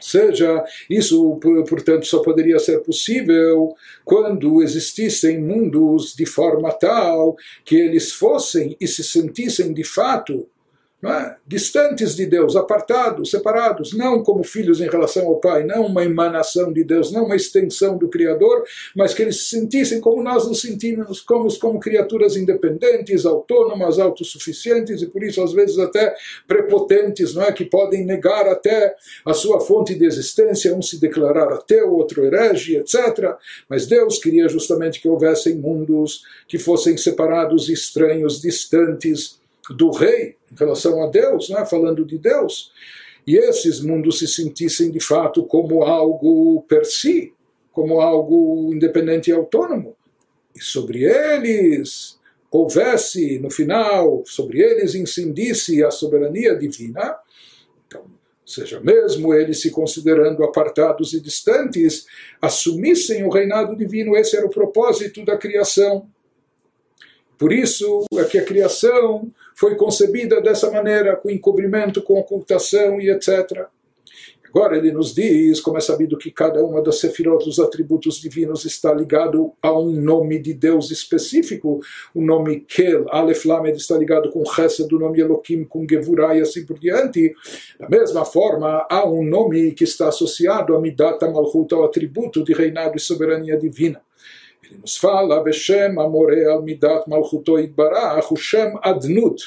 Seja, 0.00 0.64
isso, 0.88 1.36
portanto, 1.68 2.06
só 2.06 2.20
poderia 2.20 2.58
ser 2.58 2.80
possível 2.80 3.74
quando 4.04 4.62
existissem 4.62 5.40
mundos 5.40 6.14
de 6.14 6.24
forma 6.24 6.72
tal 6.72 7.36
que 7.64 7.76
eles 7.76 8.12
fossem 8.12 8.76
e 8.80 8.86
se 8.86 9.02
sentissem 9.02 9.72
de 9.72 9.82
fato 9.82 10.48
é? 11.04 11.36
distantes 11.46 12.16
de 12.16 12.26
Deus, 12.26 12.56
apartados, 12.56 13.30
separados, 13.30 13.92
não 13.92 14.20
como 14.20 14.42
filhos 14.42 14.80
em 14.80 14.88
relação 14.88 15.28
ao 15.28 15.36
Pai, 15.36 15.62
não 15.62 15.86
uma 15.86 16.04
emanação 16.04 16.72
de 16.72 16.82
Deus, 16.82 17.12
não 17.12 17.26
uma 17.26 17.36
extensão 17.36 17.96
do 17.96 18.08
Criador, 18.08 18.64
mas 18.96 19.14
que 19.14 19.22
eles 19.22 19.42
se 19.42 19.56
sentissem 19.56 20.00
como 20.00 20.24
nós 20.24 20.48
nos 20.48 20.60
sentimos, 20.60 21.20
como, 21.20 21.56
como 21.60 21.78
criaturas 21.78 22.36
independentes, 22.36 23.24
autônomas, 23.24 24.00
autossuficientes 24.00 25.00
e 25.00 25.06
por 25.06 25.22
isso 25.22 25.40
às 25.40 25.52
vezes 25.52 25.78
até 25.78 26.12
prepotentes, 26.48 27.32
não 27.32 27.44
é? 27.44 27.52
que 27.52 27.64
podem 27.64 28.04
negar 28.04 28.48
até 28.48 28.96
a 29.24 29.32
sua 29.32 29.60
fonte 29.60 29.94
de 29.94 30.04
existência, 30.04 30.74
um 30.74 30.82
se 30.82 31.00
declarar 31.00 31.52
ateu, 31.52 31.92
outro 31.92 32.24
herege, 32.24 32.76
etc. 32.76 33.36
Mas 33.68 33.86
Deus 33.86 34.18
queria 34.18 34.48
justamente 34.48 35.00
que 35.00 35.08
houvessem 35.08 35.54
mundos 35.54 36.24
que 36.48 36.58
fossem 36.58 36.96
separados, 36.96 37.68
estranhos, 37.68 38.40
distantes, 38.40 39.38
do 39.70 39.90
rei 39.90 40.36
em 40.50 40.56
relação 40.56 41.02
a 41.02 41.06
Deus, 41.08 41.48
né, 41.50 41.64
falando 41.66 42.04
de 42.04 42.18
Deus, 42.18 42.72
e 43.26 43.36
esses 43.36 43.80
mundos 43.80 44.18
se 44.18 44.26
sentissem 44.26 44.90
de 44.90 45.00
fato 45.00 45.44
como 45.44 45.82
algo 45.82 46.62
per 46.62 46.86
si, 46.86 47.34
como 47.72 48.00
algo 48.00 48.72
independente 48.72 49.30
e 49.30 49.32
autônomo. 49.32 49.94
E 50.54 50.62
sobre 50.62 51.04
eles 51.04 52.18
houvesse, 52.50 53.38
no 53.38 53.50
final, 53.50 54.22
sobre 54.24 54.60
eles 54.60 54.94
incendisse 54.94 55.84
a 55.84 55.90
soberania 55.90 56.56
divina, 56.56 57.16
então, 57.86 58.04
seja, 58.44 58.80
mesmo 58.80 59.34
eles 59.34 59.60
se 59.60 59.70
considerando 59.70 60.42
apartados 60.42 61.12
e 61.12 61.20
distantes, 61.20 62.06
assumissem 62.40 63.24
o 63.24 63.30
reinado 63.30 63.76
divino, 63.76 64.16
esse 64.16 64.36
era 64.36 64.46
o 64.46 64.50
propósito 64.50 65.24
da 65.24 65.36
criação. 65.36 66.08
Por 67.38 67.52
isso 67.52 68.04
é 68.14 68.24
que 68.24 68.38
a 68.38 68.44
criação 68.44 69.30
foi 69.54 69.76
concebida 69.76 70.40
dessa 70.40 70.70
maneira, 70.70 71.16
com 71.16 71.30
encobrimento, 71.30 72.02
com 72.02 72.18
ocultação 72.18 73.00
e 73.00 73.10
etc. 73.10 73.68
Agora 74.48 74.78
ele 74.78 74.90
nos 74.90 75.14
diz, 75.14 75.60
como 75.60 75.76
é 75.76 75.80
sabido 75.80 76.16
que 76.16 76.30
cada 76.30 76.64
uma 76.64 76.82
das 76.82 76.98
sefirot, 76.98 77.44
dos 77.44 77.58
atributos 77.58 78.18
divinos, 78.18 78.64
está 78.64 78.92
ligado 78.92 79.52
a 79.60 79.78
um 79.78 79.92
nome 79.92 80.38
de 80.38 80.54
Deus 80.54 80.90
específico. 80.90 81.80
O 82.14 82.22
nome 82.22 82.60
Kel, 82.60 83.04
Aleph 83.10 83.44
Lamed, 83.44 83.76
está 83.76 83.96
ligado 83.96 84.30
com 84.30 84.44
Chesed, 84.46 84.88
do 84.88 84.98
nome 84.98 85.20
Elohim, 85.20 85.64
com 85.64 85.86
Gevurah 85.88 86.34
e 86.34 86.40
assim 86.40 86.64
por 86.64 86.78
diante. 86.78 87.34
Da 87.78 87.88
mesma 87.88 88.24
forma, 88.24 88.86
há 88.90 89.06
um 89.06 89.22
nome 89.22 89.72
que 89.72 89.84
está 89.84 90.08
associado 90.08 90.74
a 90.74 90.80
Midat 90.80 91.20
Malchut, 91.20 91.74
ao 91.74 91.84
atributo 91.84 92.42
de 92.42 92.54
reinado 92.54 92.96
e 92.96 93.00
soberania 93.00 93.56
divina. 93.56 94.00
Ele 94.70 94.80
nos 94.80 94.96
fala, 94.96 95.42
Beshem 95.42 95.98
Amore 95.98 96.44
Midat 96.62 97.08
Malchuto 97.08 97.58
Itbarach, 97.58 98.28
Shem 98.36 98.78
Adnut, 98.82 99.42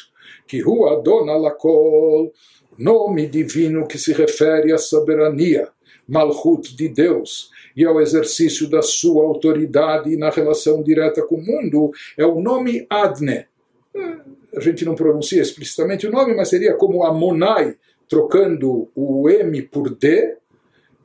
que 0.48 0.64
hu 0.64 0.88
Adon 0.88 1.30
Alakol, 1.30 2.32
nome 2.78 3.28
divino 3.28 3.88
que 3.88 3.98
se 3.98 4.14
refere 4.14 4.74
à 4.74 4.78
soberania, 4.78 5.70
Malchut 6.08 6.76
de 6.76 6.90
Deus, 6.90 7.52
e 7.76 7.86
ao 7.86 8.02
exercício 8.02 8.70
da 8.70 8.82
sua 8.82 9.24
autoridade 9.24 10.18
na 10.18 10.30
relação 10.30 10.84
direta 10.84 11.22
com 11.22 11.36
o 11.36 11.46
mundo, 11.46 11.92
é 12.18 12.26
o 12.26 12.42
nome 12.42 12.86
Adne. 12.90 13.46
A 14.56 14.60
gente 14.60 14.84
não 14.84 14.96
pronuncia 14.96 15.42
explicitamente 15.42 16.08
o 16.08 16.12
nome, 16.12 16.34
mas 16.34 16.50
seria 16.50 16.74
como 16.74 17.04
Amonai, 17.04 17.78
trocando 18.10 18.90
o 18.94 19.30
M 19.30 19.62
por 19.62 19.90
D, 19.96 20.36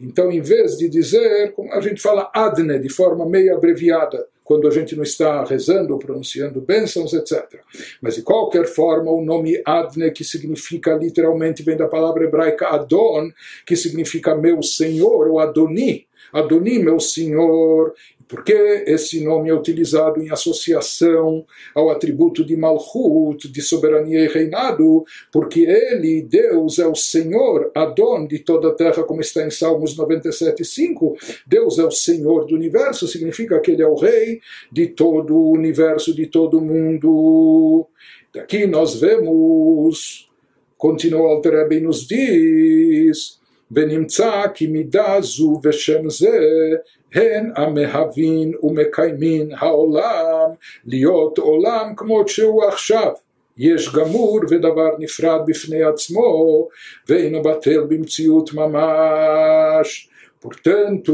então, 0.01 0.31
em 0.31 0.41
vez 0.41 0.77
de 0.77 0.89
dizer, 0.89 1.55
a 1.73 1.81
gente 1.81 2.01
fala 2.01 2.31
adne 2.35 2.79
de 2.79 2.89
forma 2.89 3.27
meio 3.27 3.55
abreviada, 3.55 4.27
quando 4.47 4.69
a 4.69 4.71
gente 4.71 4.95
não 4.95 5.03
está 5.03 5.43
rezando 5.45 5.93
ou 5.93 5.99
pronunciando 5.99 6.61
bênçãos, 6.61 7.13
etc. 7.13 7.61
Mas 8.01 8.15
de 8.15 8.23
qualquer 8.23 8.65
forma, 8.67 9.11
o 9.11 9.25
nome 9.25 9.61
Adne, 9.65 10.13
que 10.13 10.23
significa 10.23 10.95
literalmente, 10.95 11.65
vem 11.65 11.77
da 11.77 11.89
palavra 11.89 12.25
hebraica 12.25 12.69
Adon, 12.69 13.33
que 13.67 13.75
significa 13.75 14.37
meu 14.37 14.63
senhor, 14.63 15.27
ou 15.27 15.41
Adoni, 15.41 16.07
Adoni, 16.33 16.79
meu 16.79 17.01
senhor, 17.01 17.93
por 18.32 18.46
que 18.46 18.54
esse 18.88 19.22
nome 19.22 19.50
é 19.50 19.54
utilizado 19.54 20.22
em 20.22 20.32
associação 20.32 21.46
ao 21.76 21.90
atributo 21.90 22.46
de 22.46 22.56
Malchut, 22.56 23.52
de 23.52 23.62
soberania 23.62 24.24
e 24.24 24.28
reinado? 24.30 25.04
Porque 25.30 25.64
ele, 25.64 26.22
Deus, 26.22 26.80
é 26.80 26.88
o 26.88 26.96
Senhor, 26.96 27.70
Adon 27.76 28.26
de 28.26 28.40
toda 28.40 28.70
a 28.70 28.74
terra, 28.74 29.04
como 29.04 29.20
está 29.20 29.46
em 29.46 29.52
Salmos 29.52 29.98
97,5. 29.98 31.42
Deus 31.46 31.78
é 31.78 31.84
o 31.84 31.92
Senhor 31.92 32.46
do 32.46 32.56
universo, 32.56 33.06
significa 33.06 33.60
que 33.60 33.72
ele 33.72 33.84
é 33.84 33.88
o 33.88 33.96
Rei 33.96 34.40
de 34.72 34.88
todo 34.88 35.36
o 35.36 35.52
universo, 35.52 36.16
de 36.16 36.28
todo 36.28 36.60
o 36.60 36.62
mundo. 36.62 37.86
Daqui 38.34 38.66
nós 38.66 38.96
vemos, 38.96 40.30
continua 40.78 41.32
Alterebe 41.32 41.82
nos 41.82 42.08
diz, 42.08 43.42
ונמצא 43.72 44.44
כי 44.54 44.68
מידה 44.68 45.22
זו 45.22 45.60
ושם 45.64 46.10
זה 46.10 46.76
הן 47.16 47.52
המהווין 47.56 48.54
ומקיימין 48.64 49.52
העולם 49.58 50.50
להיות 50.86 51.38
עולם 51.38 51.94
כמות 51.98 52.28
שהוא 52.28 52.64
עכשיו. 52.64 53.12
יש 53.58 53.94
גמור 53.96 54.40
ודבר 54.50 54.90
נפרד 55.00 55.42
בפני 55.46 55.84
עצמו, 55.84 56.68
ואינו 57.10 57.42
בטל 57.42 57.84
במציאות 57.90 58.54
ממש. 58.54 60.08
Portanto, 60.44 61.14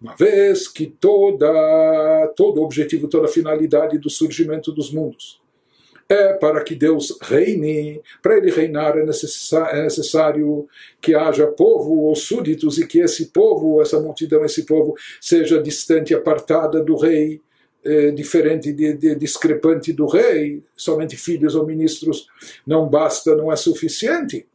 uma 0.00 0.14
vez 0.16 0.66
que 0.66 0.86
toda, 0.86 1.52
todo 2.34 2.58
o 2.60 2.64
objetivo, 2.64 3.06
toda 3.06 3.26
a 3.26 3.28
finalidade 3.28 3.98
do 3.98 4.08
surgimento 4.08 4.72
dos 4.72 4.90
mundos 4.90 5.40
é 6.07 6.33
para 6.33 6.63
que 6.63 6.75
Deus 6.75 7.17
reine. 7.21 8.01
Para 8.21 8.37
ele 8.37 8.51
reinar 8.51 8.97
é 8.97 9.01
é 9.01 9.83
necessário 9.83 10.67
que 11.01 11.15
haja 11.15 11.47
povo 11.47 12.03
ou 12.03 12.15
súditos 12.15 12.77
e 12.77 12.87
que 12.87 12.99
esse 12.99 13.27
povo, 13.27 13.81
essa 13.81 13.99
multidão, 13.99 14.45
esse 14.45 14.65
povo 14.65 14.95
seja 15.19 15.61
distante, 15.61 16.13
apartada 16.13 16.83
do 16.83 16.95
rei, 16.95 17.41
eh, 17.83 18.11
diferente, 18.11 18.71
de, 18.73 18.93
de, 18.93 19.15
discrepante 19.15 19.93
do 19.93 20.07
rei. 20.07 20.63
Somente 20.75 21.15
filhos 21.15 21.55
ou 21.55 21.65
ministros 21.65 22.27
não 22.65 22.87
basta, 22.87 23.35
não 23.35 23.51
é 23.51 23.55
suficiente. 23.55 24.47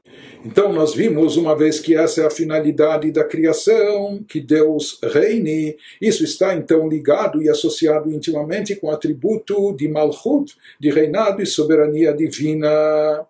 Então 0.45 0.73
nós 0.73 0.95
vimos, 0.95 1.37
uma 1.37 1.55
vez 1.55 1.81
que 1.81 1.95
essa 1.95 2.23
é 2.23 2.27
a 2.27 2.31
finalidade 2.31 3.11
da 3.13 3.23
criação, 3.23 4.25
que 4.27 4.41
Deus 4.41 4.99
reine, 5.03 5.77
isso 6.01 6.25
está 6.25 6.55
então 6.55 6.89
ligado 6.89 7.43
e 7.43 7.49
associado 7.49 8.11
intimamente 8.11 8.75
com 8.75 8.87
o 8.87 8.91
atributo 8.91 9.75
de 9.75 9.87
Malchut, 9.87 10.57
de 10.79 10.91
reinado 10.91 11.43
e 11.43 11.47
soberania 11.47 12.15
divina. 12.15 13.27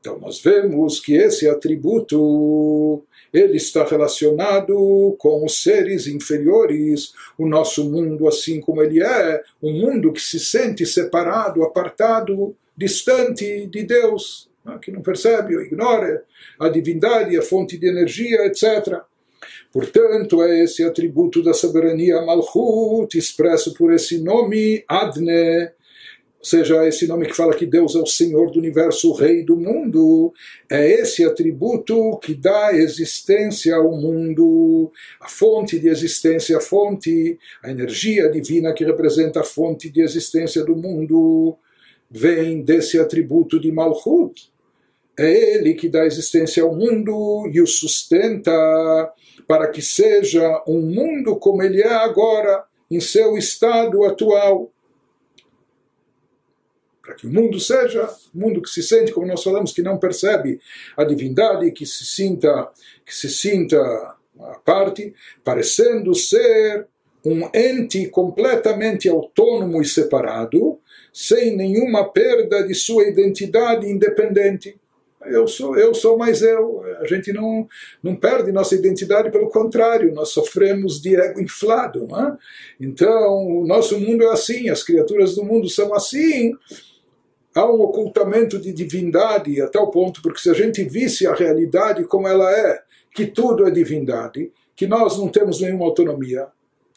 Então 0.00 0.18
nós 0.18 0.40
vemos 0.40 0.98
que 0.98 1.14
esse 1.14 1.48
atributo 1.48 3.02
ele 3.32 3.56
está 3.56 3.84
relacionado 3.84 5.14
com 5.18 5.44
os 5.44 5.62
seres 5.62 6.08
inferiores, 6.08 7.12
o 7.38 7.46
nosso 7.46 7.88
mundo 7.88 8.26
assim 8.26 8.60
como 8.60 8.82
ele 8.82 9.02
é, 9.02 9.40
um 9.62 9.72
mundo 9.72 10.12
que 10.12 10.20
se 10.20 10.40
sente 10.40 10.84
separado, 10.84 11.62
apartado, 11.62 12.56
distante 12.76 13.66
de 13.66 13.84
Deus 13.84 14.52
que 14.80 14.90
não 14.90 15.02
percebe 15.02 15.56
ou 15.56 15.62
ignora 15.62 16.24
a 16.58 16.68
divindade, 16.68 17.36
a 17.36 17.42
fonte 17.42 17.76
de 17.78 17.86
energia, 17.86 18.46
etc. 18.46 19.00
Portanto, 19.72 20.42
é 20.42 20.64
esse 20.64 20.82
atributo 20.84 21.42
da 21.42 21.52
soberania 21.52 22.22
Malchut, 22.22 23.16
expresso 23.16 23.74
por 23.74 23.92
esse 23.92 24.18
nome 24.22 24.84
Adne, 24.88 25.70
ou 26.44 26.46
seja, 26.46 26.86
esse 26.86 27.06
nome 27.06 27.26
que 27.26 27.34
fala 27.34 27.56
que 27.56 27.64
Deus 27.64 27.94
é 27.94 27.98
o 27.98 28.06
Senhor 28.06 28.50
do 28.50 28.58
universo, 28.58 29.10
o 29.10 29.14
Rei 29.14 29.42
do 29.42 29.56
mundo, 29.56 30.30
é 30.70 30.86
esse 30.86 31.24
atributo 31.24 32.18
que 32.18 32.34
dá 32.34 32.70
existência 32.74 33.74
ao 33.74 33.90
mundo, 33.92 34.92
a 35.18 35.26
fonte 35.26 35.78
de 35.78 35.88
existência, 35.88 36.58
a 36.58 36.60
fonte, 36.60 37.38
a 37.62 37.70
energia 37.70 38.30
divina 38.30 38.74
que 38.74 38.84
representa 38.84 39.40
a 39.40 39.44
fonte 39.44 39.88
de 39.88 40.02
existência 40.02 40.62
do 40.62 40.76
mundo, 40.76 41.56
vem 42.10 42.62
desse 42.62 42.98
atributo 42.98 43.58
de 43.58 43.72
Malchut. 43.72 44.53
É 45.16 45.54
ele 45.54 45.74
que 45.74 45.88
dá 45.88 46.04
existência 46.04 46.62
ao 46.62 46.74
mundo 46.74 47.48
e 47.52 47.60
o 47.60 47.66
sustenta 47.66 48.50
para 49.46 49.68
que 49.68 49.80
seja 49.80 50.62
um 50.66 50.80
mundo 50.80 51.36
como 51.36 51.62
ele 51.62 51.80
é 51.80 51.92
agora, 51.92 52.64
em 52.90 53.00
seu 53.00 53.36
estado 53.38 54.04
atual. 54.04 54.72
Para 57.00 57.14
que 57.14 57.26
o 57.26 57.32
mundo 57.32 57.60
seja 57.60 58.08
um 58.34 58.40
mundo 58.40 58.62
que 58.62 58.70
se 58.70 58.82
sente, 58.82 59.12
como 59.12 59.26
nós 59.26 59.42
falamos, 59.42 59.72
que 59.72 59.82
não 59.82 59.98
percebe 59.98 60.58
a 60.96 61.04
divindade, 61.04 61.70
que 61.70 61.86
se 61.86 62.04
sinta, 62.04 62.70
que 63.04 63.14
se 63.14 63.28
sinta 63.28 63.78
a 64.40 64.58
parte, 64.64 65.14
parecendo 65.44 66.14
ser 66.14 66.88
um 67.24 67.48
ente 67.54 68.08
completamente 68.08 69.08
autônomo 69.08 69.80
e 69.80 69.84
separado, 69.84 70.80
sem 71.12 71.56
nenhuma 71.56 72.10
perda 72.10 72.66
de 72.66 72.74
sua 72.74 73.04
identidade 73.04 73.86
independente 73.86 74.78
eu 75.26 75.46
sou, 75.46 75.76
eu 75.76 75.94
sou 75.94 76.16
mais 76.16 76.42
eu. 76.42 76.82
A 77.00 77.06
gente 77.06 77.32
não, 77.32 77.66
não 78.02 78.16
perde 78.16 78.52
nossa 78.52 78.74
identidade, 78.74 79.30
pelo 79.30 79.48
contrário, 79.48 80.12
nós 80.12 80.30
sofremos 80.30 81.00
de 81.00 81.16
ego 81.16 81.40
inflado. 81.40 82.06
É? 82.16 82.36
Então, 82.80 83.60
o 83.60 83.66
nosso 83.66 83.98
mundo 83.98 84.24
é 84.24 84.32
assim, 84.32 84.68
as 84.68 84.82
criaturas 84.82 85.34
do 85.34 85.44
mundo 85.44 85.68
são 85.68 85.94
assim. 85.94 86.52
Há 87.54 87.64
um 87.70 87.80
ocultamento 87.80 88.58
de 88.58 88.72
divindade 88.72 89.60
até 89.60 89.78
o 89.78 89.90
ponto, 89.90 90.20
porque 90.20 90.40
se 90.40 90.50
a 90.50 90.54
gente 90.54 90.82
visse 90.82 91.26
a 91.26 91.34
realidade 91.34 92.04
como 92.04 92.26
ela 92.26 92.50
é, 92.50 92.82
que 93.14 93.26
tudo 93.26 93.66
é 93.66 93.70
divindade, 93.70 94.50
que 94.74 94.86
nós 94.86 95.16
não 95.16 95.28
temos 95.28 95.60
nenhuma 95.60 95.84
autonomia, 95.84 96.48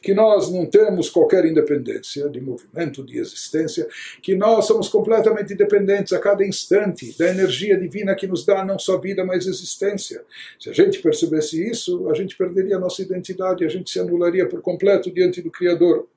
que 0.07 0.13
nós 0.13 0.49
não 0.49 0.65
temos 0.65 1.09
qualquer 1.09 1.43
independência 1.43 2.29
de 2.29 2.39
movimento, 2.39 3.03
de 3.03 3.19
existência, 3.19 3.85
que 4.21 4.37
nós 4.37 4.65
somos 4.65 4.87
completamente 4.87 5.53
dependentes 5.53 6.13
a 6.13 6.19
cada 6.19 6.47
instante 6.47 7.13
da 7.19 7.27
energia 7.27 7.77
divina 7.77 8.15
que 8.15 8.25
nos 8.25 8.45
dá 8.45 8.63
não 8.63 8.79
só 8.79 8.97
vida, 8.97 9.25
mas 9.25 9.45
existência. 9.45 10.23
Se 10.57 10.69
a 10.69 10.73
gente 10.73 10.99
percebesse 10.99 11.61
isso, 11.61 12.09
a 12.09 12.13
gente 12.13 12.37
perderia 12.37 12.77
a 12.77 12.79
nossa 12.79 13.01
identidade, 13.01 13.65
a 13.65 13.67
gente 13.67 13.89
se 13.89 13.99
anularia 13.99 14.47
por 14.47 14.61
completo 14.61 15.11
diante 15.11 15.41
do 15.41 15.51
Criador. 15.51 16.07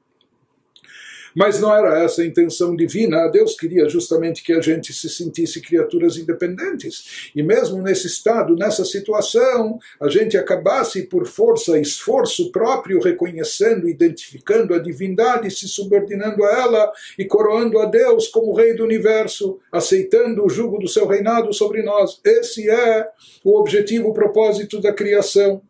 Mas 1.35 1.61
não 1.61 1.75
era 1.75 2.03
essa 2.03 2.23
a 2.23 2.27
intenção 2.27 2.75
divina. 2.75 3.29
Deus 3.29 3.55
queria 3.57 3.88
justamente 3.88 4.43
que 4.43 4.53
a 4.53 4.61
gente 4.61 4.93
se 4.93 5.09
sentisse 5.09 5.61
criaturas 5.61 6.16
independentes. 6.16 7.31
E 7.35 7.43
mesmo 7.43 7.83
nesse 7.83 8.07
estado, 8.07 8.57
nessa 8.57 8.85
situação, 8.85 9.79
a 10.01 10.09
gente 10.09 10.37
acabasse 10.37 11.03
por 11.03 11.27
força 11.27 11.79
esforço 11.79 12.51
próprio 12.51 13.01
reconhecendo, 13.01 13.88
identificando 13.88 14.75
a 14.75 14.79
divindade, 14.79 15.51
se 15.51 15.69
subordinando 15.69 16.45
a 16.45 16.51
ela 16.51 16.93
e 17.19 17.25
coroando 17.25 17.79
a 17.79 17.87
Deus 17.87 18.29
como 18.29 18.55
Rei 18.55 18.75
do 18.75 18.85
universo, 18.85 19.59
aceitando 19.73 20.45
o 20.45 20.49
jugo 20.51 20.79
do 20.79 20.88
seu 20.88 21.07
reinado 21.07 21.53
sobre 21.53 21.83
nós. 21.83 22.21
Esse 22.25 22.69
é 22.69 23.09
o 23.45 23.59
objetivo, 23.59 24.09
o 24.09 24.14
propósito 24.14 24.81
da 24.81 24.93
criação. 24.93 25.62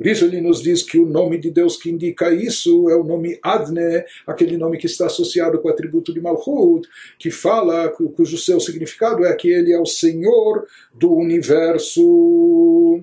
Por 0.00 0.06
isso 0.06 0.24
ele 0.24 0.40
nos 0.40 0.62
diz 0.62 0.82
que 0.82 0.98
o 0.98 1.04
nome 1.04 1.36
de 1.36 1.50
Deus 1.50 1.76
que 1.76 1.90
indica 1.90 2.32
isso 2.32 2.88
é 2.88 2.96
o 2.96 3.04
nome 3.04 3.38
Adne, 3.42 4.02
aquele 4.26 4.56
nome 4.56 4.78
que 4.78 4.86
está 4.86 5.04
associado 5.04 5.60
com 5.60 5.68
o 5.68 5.70
atributo 5.70 6.10
de 6.10 6.22
Malchut, 6.22 6.88
que 7.18 7.30
fala, 7.30 7.86
cujo 7.90 8.38
seu 8.38 8.58
significado 8.58 9.26
é 9.26 9.36
que 9.36 9.50
ele 9.50 9.74
é 9.74 9.78
o 9.78 9.84
Senhor 9.84 10.66
do 10.94 11.12
universo. 11.12 13.02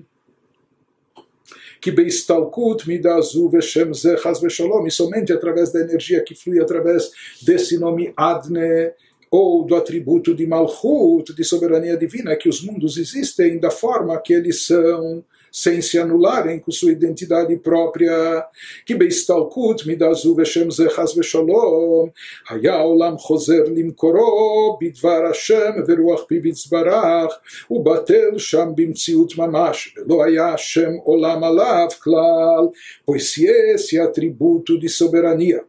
Que 1.80 1.92
Beistalkut 1.92 2.88
Midazu 2.88 3.48
Veshem 3.48 3.94
Zechaz 3.94 4.40
Vesholom, 4.40 4.84
e 4.84 4.90
somente 4.90 5.32
através 5.32 5.70
da 5.70 5.78
energia 5.78 6.20
que 6.20 6.34
flui 6.34 6.60
através 6.60 7.12
desse 7.40 7.78
nome 7.78 8.12
Adne, 8.16 8.90
ou 9.30 9.64
do 9.64 9.76
atributo 9.76 10.34
de 10.34 10.48
Malchut, 10.48 11.32
de 11.32 11.44
soberania 11.44 11.96
divina, 11.96 12.34
que 12.34 12.48
os 12.48 12.60
mundos 12.60 12.96
existem 12.96 13.60
da 13.60 13.70
forma 13.70 14.20
que 14.20 14.32
eles 14.32 14.66
são 14.66 15.24
sem 15.58 15.82
se 15.82 15.98
anularem 15.98 16.60
com 16.60 16.70
sua 16.70 16.92
identidade 16.92 17.56
própria. 17.56 18.46
Que 18.86 18.94
beistalkut 18.94 19.84
midazu 19.86 20.36
veshem 20.36 20.70
zechaz 20.70 21.14
veshalom, 21.14 22.12
haya 22.48 22.84
olam 22.84 23.18
chozer 23.18 23.68
limkoro, 23.68 24.78
bidvar 24.78 25.26
Hashem 25.26 25.84
veruach 25.84 26.28
pivitzbarach, 26.28 27.32
ubatel 27.68 28.38
sham 28.38 28.72
bimtziut 28.72 29.36
mamash, 29.36 29.92
lo 30.06 30.22
haya 30.22 30.52
Hashem 30.52 31.00
olam 31.04 31.42
alav 31.42 31.98
klal, 32.00 32.70
pois 33.04 33.32
se 33.32 33.46
esse 33.46 33.98
atributo 33.98 34.78
de 34.78 34.88
soberania, 34.88 35.64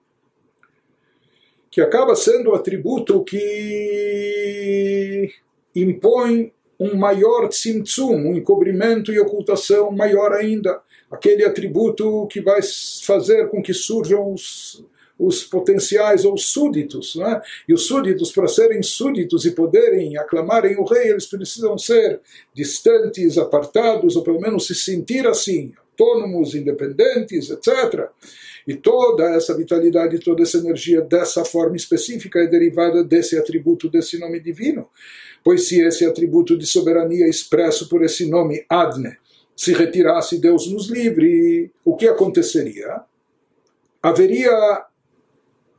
que 1.71 1.81
acaba 1.81 2.15
sendo 2.15 2.51
o 2.51 2.55
atributo 2.55 3.23
que 3.23 5.31
impõe 5.75 6.51
um 6.79 6.95
maior 6.95 7.49
tzimtzum, 7.49 8.15
um 8.15 8.35
encobrimento 8.35 9.11
e 9.11 9.19
ocultação 9.19 9.91
maior 9.91 10.31
ainda. 10.31 10.79
Aquele 11.11 11.43
atributo 11.43 12.27
que 12.27 12.39
vai 12.39 12.61
fazer 13.03 13.49
com 13.49 13.61
que 13.61 13.73
surjam 13.73 14.31
os, 14.31 14.85
os 15.17 15.43
potenciais 15.43 16.23
ou 16.23 16.37
súditos. 16.37 17.15
Né? 17.15 17.41
E 17.67 17.73
os 17.73 17.85
súditos, 17.85 18.31
para 18.31 18.47
serem 18.47 18.81
súditos 18.81 19.45
e 19.45 19.51
poderem 19.51 20.17
aclamarem 20.17 20.77
o 20.77 20.85
rei, 20.85 21.09
eles 21.09 21.25
precisam 21.25 21.77
ser 21.77 22.21
distantes, 22.53 23.37
apartados, 23.37 24.15
ou 24.15 24.23
pelo 24.23 24.39
menos 24.39 24.65
se 24.65 24.75
sentir 24.75 25.27
assim, 25.27 25.73
autônomos, 25.99 26.55
independentes, 26.55 27.49
etc. 27.49 28.07
E 28.65 28.75
toda 28.75 29.25
essa 29.35 29.57
vitalidade, 29.57 30.19
toda 30.19 30.43
essa 30.43 30.59
energia 30.59 31.01
dessa 31.01 31.43
forma 31.43 31.75
específica 31.75 32.39
é 32.39 32.47
derivada 32.47 33.03
desse 33.03 33.37
atributo, 33.37 33.89
desse 33.89 34.17
nome 34.17 34.39
divino 34.39 34.87
pois 35.43 35.67
se 35.67 35.81
esse 35.81 36.05
atributo 36.05 36.57
de 36.57 36.65
soberania 36.65 37.27
expresso 37.27 37.87
por 37.89 38.03
esse 38.03 38.29
nome 38.29 38.65
Adne 38.69 39.17
se 39.55 39.73
retirasse, 39.73 40.39
Deus 40.39 40.71
nos 40.71 40.89
livre, 40.89 41.69
o 41.83 41.95
que 41.95 42.07
aconteceria? 42.07 43.01
Haveria 44.01 44.85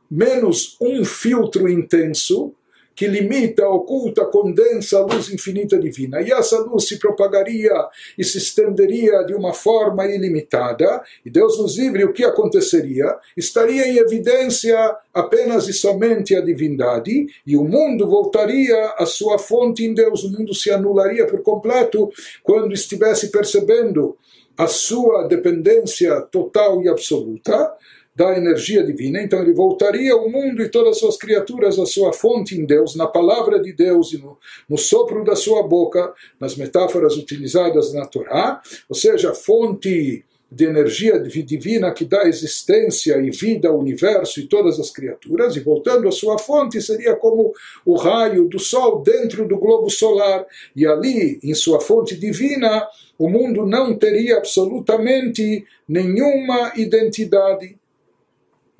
menos 0.09 0.77
um 0.79 1.03
filtro 1.03 1.67
intenso 1.67 2.53
que 2.95 3.07
limita, 3.07 3.67
oculta, 3.67 4.25
condensa 4.25 4.99
a 4.99 5.05
luz 5.05 5.29
infinita 5.31 5.79
divina. 5.79 6.21
E 6.21 6.31
essa 6.31 6.59
luz 6.59 6.87
se 6.87 6.99
propagaria 6.99 7.73
e 8.17 8.23
se 8.23 8.37
estenderia 8.37 9.23
de 9.23 9.33
uma 9.33 9.53
forma 9.53 10.05
ilimitada, 10.05 11.01
e 11.25 11.29
Deus 11.29 11.57
nos 11.57 11.77
livre, 11.77 12.03
o 12.03 12.13
que 12.13 12.23
aconteceria? 12.23 13.15
Estaria 13.35 13.87
em 13.87 13.97
evidência 13.97 14.77
apenas 15.13 15.67
e 15.67 15.73
somente 15.73 16.35
a 16.35 16.41
divindade, 16.41 17.27
e 17.45 17.57
o 17.57 17.63
mundo 17.63 18.07
voltaria 18.07 18.93
à 18.97 19.05
sua 19.05 19.39
fonte 19.39 19.85
em 19.85 19.93
Deus, 19.93 20.23
o 20.23 20.31
mundo 20.31 20.53
se 20.53 20.69
anularia 20.69 21.25
por 21.25 21.41
completo 21.41 22.09
quando 22.43 22.73
estivesse 22.73 23.31
percebendo 23.31 24.17
a 24.57 24.67
sua 24.67 25.23
dependência 25.23 26.21
total 26.21 26.83
e 26.83 26.89
absoluta 26.89 27.73
da 28.15 28.37
energia 28.37 28.83
divina, 28.83 29.21
então 29.21 29.41
ele 29.41 29.53
voltaria 29.53 30.15
o 30.15 30.29
mundo 30.29 30.61
e 30.61 30.69
todas 30.69 30.91
as 30.91 30.99
suas 30.99 31.17
criaturas 31.17 31.79
à 31.79 31.85
sua 31.85 32.11
fonte 32.11 32.59
em 32.59 32.65
Deus, 32.65 32.95
na 32.95 33.07
palavra 33.07 33.61
de 33.61 33.71
Deus 33.71 34.11
e 34.11 34.17
no, 34.17 34.37
no 34.69 34.77
sopro 34.77 35.23
da 35.23 35.35
sua 35.35 35.63
boca, 35.63 36.13
nas 36.39 36.55
metáforas 36.57 37.15
utilizadas 37.15 37.93
na 37.93 38.05
Torá, 38.05 38.61
ou 38.89 38.95
seja, 38.95 39.33
fonte 39.33 40.25
de 40.51 40.65
energia 40.65 41.17
divina 41.17 41.93
que 41.93 42.03
dá 42.03 42.27
existência 42.27 43.15
e 43.21 43.31
vida 43.31 43.69
ao 43.69 43.79
universo 43.79 44.41
e 44.41 44.47
todas 44.47 44.77
as 44.81 44.91
criaturas, 44.91 45.55
e 45.55 45.61
voltando 45.61 46.09
à 46.09 46.11
sua 46.11 46.37
fonte, 46.37 46.81
seria 46.81 47.15
como 47.15 47.53
o 47.85 47.95
raio 47.95 48.49
do 48.49 48.59
Sol 48.59 49.01
dentro 49.01 49.47
do 49.47 49.57
globo 49.57 49.89
solar, 49.89 50.45
e 50.75 50.85
ali, 50.85 51.39
em 51.41 51.53
sua 51.53 51.79
fonte 51.79 52.17
divina, 52.17 52.85
o 53.17 53.29
mundo 53.29 53.65
não 53.65 53.97
teria 53.97 54.37
absolutamente 54.37 55.63
nenhuma 55.87 56.73
identidade, 56.75 57.77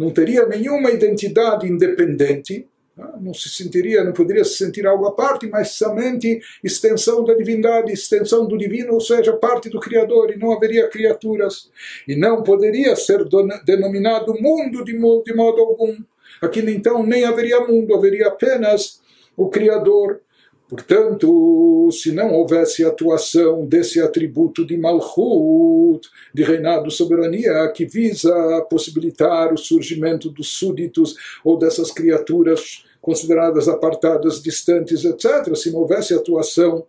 não 0.02 0.10
teria 0.10 0.48
nenhuma 0.48 0.90
identidade 0.90 1.68
independente, 1.68 2.68
ah, 2.98 3.18
não 3.22 3.36
se 3.36 3.50
sentiria, 3.50 4.04
não 4.04 4.14
poderia 4.14 4.44
se 4.44 4.56
sentir 4.58 4.88
algo 4.88 5.06
à 5.06 5.12
parte, 5.14 5.48
mas 5.48 5.70
somente 5.70 6.42
extensão 6.64 7.24
da 7.24 7.36
divindade, 7.36 7.94
extensão 7.94 8.48
do 8.48 8.58
divino, 8.58 8.94
ou 8.94 9.00
seja, 9.00 9.34
parte 9.34 9.70
do 9.70 9.80
Criador, 9.80 10.32
e 10.32 10.38
não 10.38 10.52
haveria 10.52 10.90
criaturas. 10.90 11.70
E 12.08 12.16
não 12.16 12.42
poderia 12.42 12.96
ser 12.96 13.24
denominado 13.64 14.34
mundo 14.42 14.84
de 14.84 14.98
modo, 14.98 15.24
de 15.24 15.36
modo 15.36 15.62
algum. 15.62 15.96
Aquilo 16.42 16.72
então 16.72 17.06
nem 17.06 17.24
haveria 17.24 17.62
mundo, 17.62 17.96
haveria 17.96 18.28
apenas 18.28 19.02
o 19.38 19.50
Criador. 19.50 20.22
Portanto, 20.72 21.90
se 21.92 22.14
não 22.14 22.32
houvesse 22.32 22.86
atuação 22.86 23.66
desse 23.66 24.00
atributo 24.00 24.66
de 24.66 24.78
Malchut, 24.78 26.10
de 26.34 26.44
reinado 26.44 26.90
soberania, 26.90 27.70
que 27.76 27.86
visa 27.86 28.66
possibilitar 28.70 29.54
o 29.54 29.58
surgimento 29.58 30.30
dos 30.30 30.48
súditos 30.48 31.18
ou 31.44 31.58
dessas 31.58 31.92
criaturas 31.92 32.86
consideradas 33.02 33.68
apartadas, 33.68 34.42
distantes, 34.42 35.04
etc., 35.04 35.54
se 35.58 35.72
não 35.72 35.82
houvesse 35.82 36.14
atuação 36.14 36.86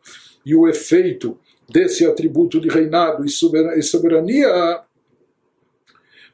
e 0.47 0.55
o 0.55 0.69
efeito 0.69 1.37
desse 1.69 2.07
atributo 2.07 2.61
de 2.61 2.69
reinado 2.69 3.25
e 3.27 3.83
soberania, 3.83 4.81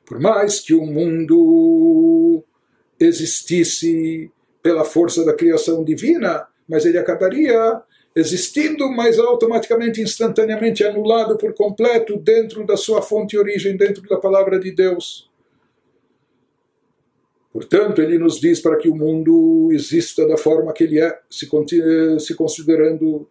por 0.05 0.21
mais 0.21 0.61
que 0.61 0.75
o 0.75 0.85
mundo 0.85 2.45
existisse 3.01 4.31
pela 4.63 4.85
força 4.85 5.25
da 5.25 5.33
criação 5.33 5.83
divina, 5.83 6.47
mas 6.69 6.85
ele 6.85 6.99
acabaria 6.99 7.83
existindo, 8.15 8.91
mas 8.91 9.19
automaticamente, 9.19 10.01
instantaneamente 10.01 10.85
anulado 10.85 11.37
por 11.37 11.55
completo 11.55 12.19
dentro 12.19 12.67
da 12.67 12.77
sua 12.77 13.01
fonte 13.01 13.37
e 13.37 13.39
origem, 13.39 13.77
dentro 13.77 14.03
da 14.09 14.17
palavra 14.17 14.59
de 14.59 14.73
Deus. 14.73 15.29
Portanto, 17.53 18.03
ele 18.03 18.19
nos 18.19 18.41
diz 18.41 18.61
para 18.61 18.77
que 18.77 18.89
o 18.89 18.95
mundo 18.95 19.71
exista 19.73 20.27
da 20.27 20.37
forma 20.37 20.73
que 20.73 20.85
ele 20.85 21.01
é, 21.01 21.19
se, 21.31 21.49
se 22.21 22.35
considerando 22.35 23.29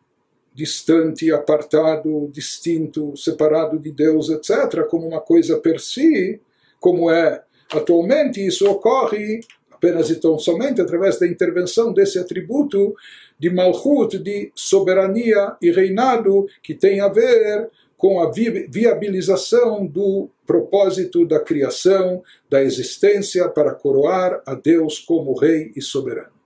distante, 0.54 1.32
apartado, 1.32 2.30
distinto, 2.34 3.16
separado 3.16 3.78
de 3.78 3.92
Deus, 3.92 4.30
etc., 4.30 4.86
como 4.90 5.08
uma 5.08 5.22
coisa 5.22 5.60
per 5.60 5.80
si, 5.80 6.42
como 6.80 7.12
é 7.12 7.44
atualmente, 7.72 8.46
isso 8.46 8.68
ocorre 8.68 9.42
apenas 9.72 10.10
e 10.10 10.20
tão 10.20 10.40
somente 10.40 10.82
através 10.82 11.20
da 11.20 11.28
intervenção 11.28 11.94
desse 11.94 12.18
atributo 12.18 12.96
de 13.40 13.50
Malchut, 13.50 14.18
de 14.18 14.52
soberania 14.56 15.56
e 15.62 15.72
reinado, 15.72 16.48
que 16.62 16.74
tem 16.74 17.00
a 17.00 17.08
ver 17.08 17.70
com 17.98 18.22
a 18.22 18.32
viabilização 18.32 19.86
do 19.86 20.30
propósito 20.46 21.26
da 21.26 21.40
criação, 21.40 22.24
da 22.50 22.62
existência 22.62 23.50
para 23.50 23.74
coroar 23.74 24.42
a 24.46 24.54
Deus 24.54 25.00
como 25.00 25.38
Rei 25.38 25.72
e 25.76 25.82
soberano. 25.82 26.37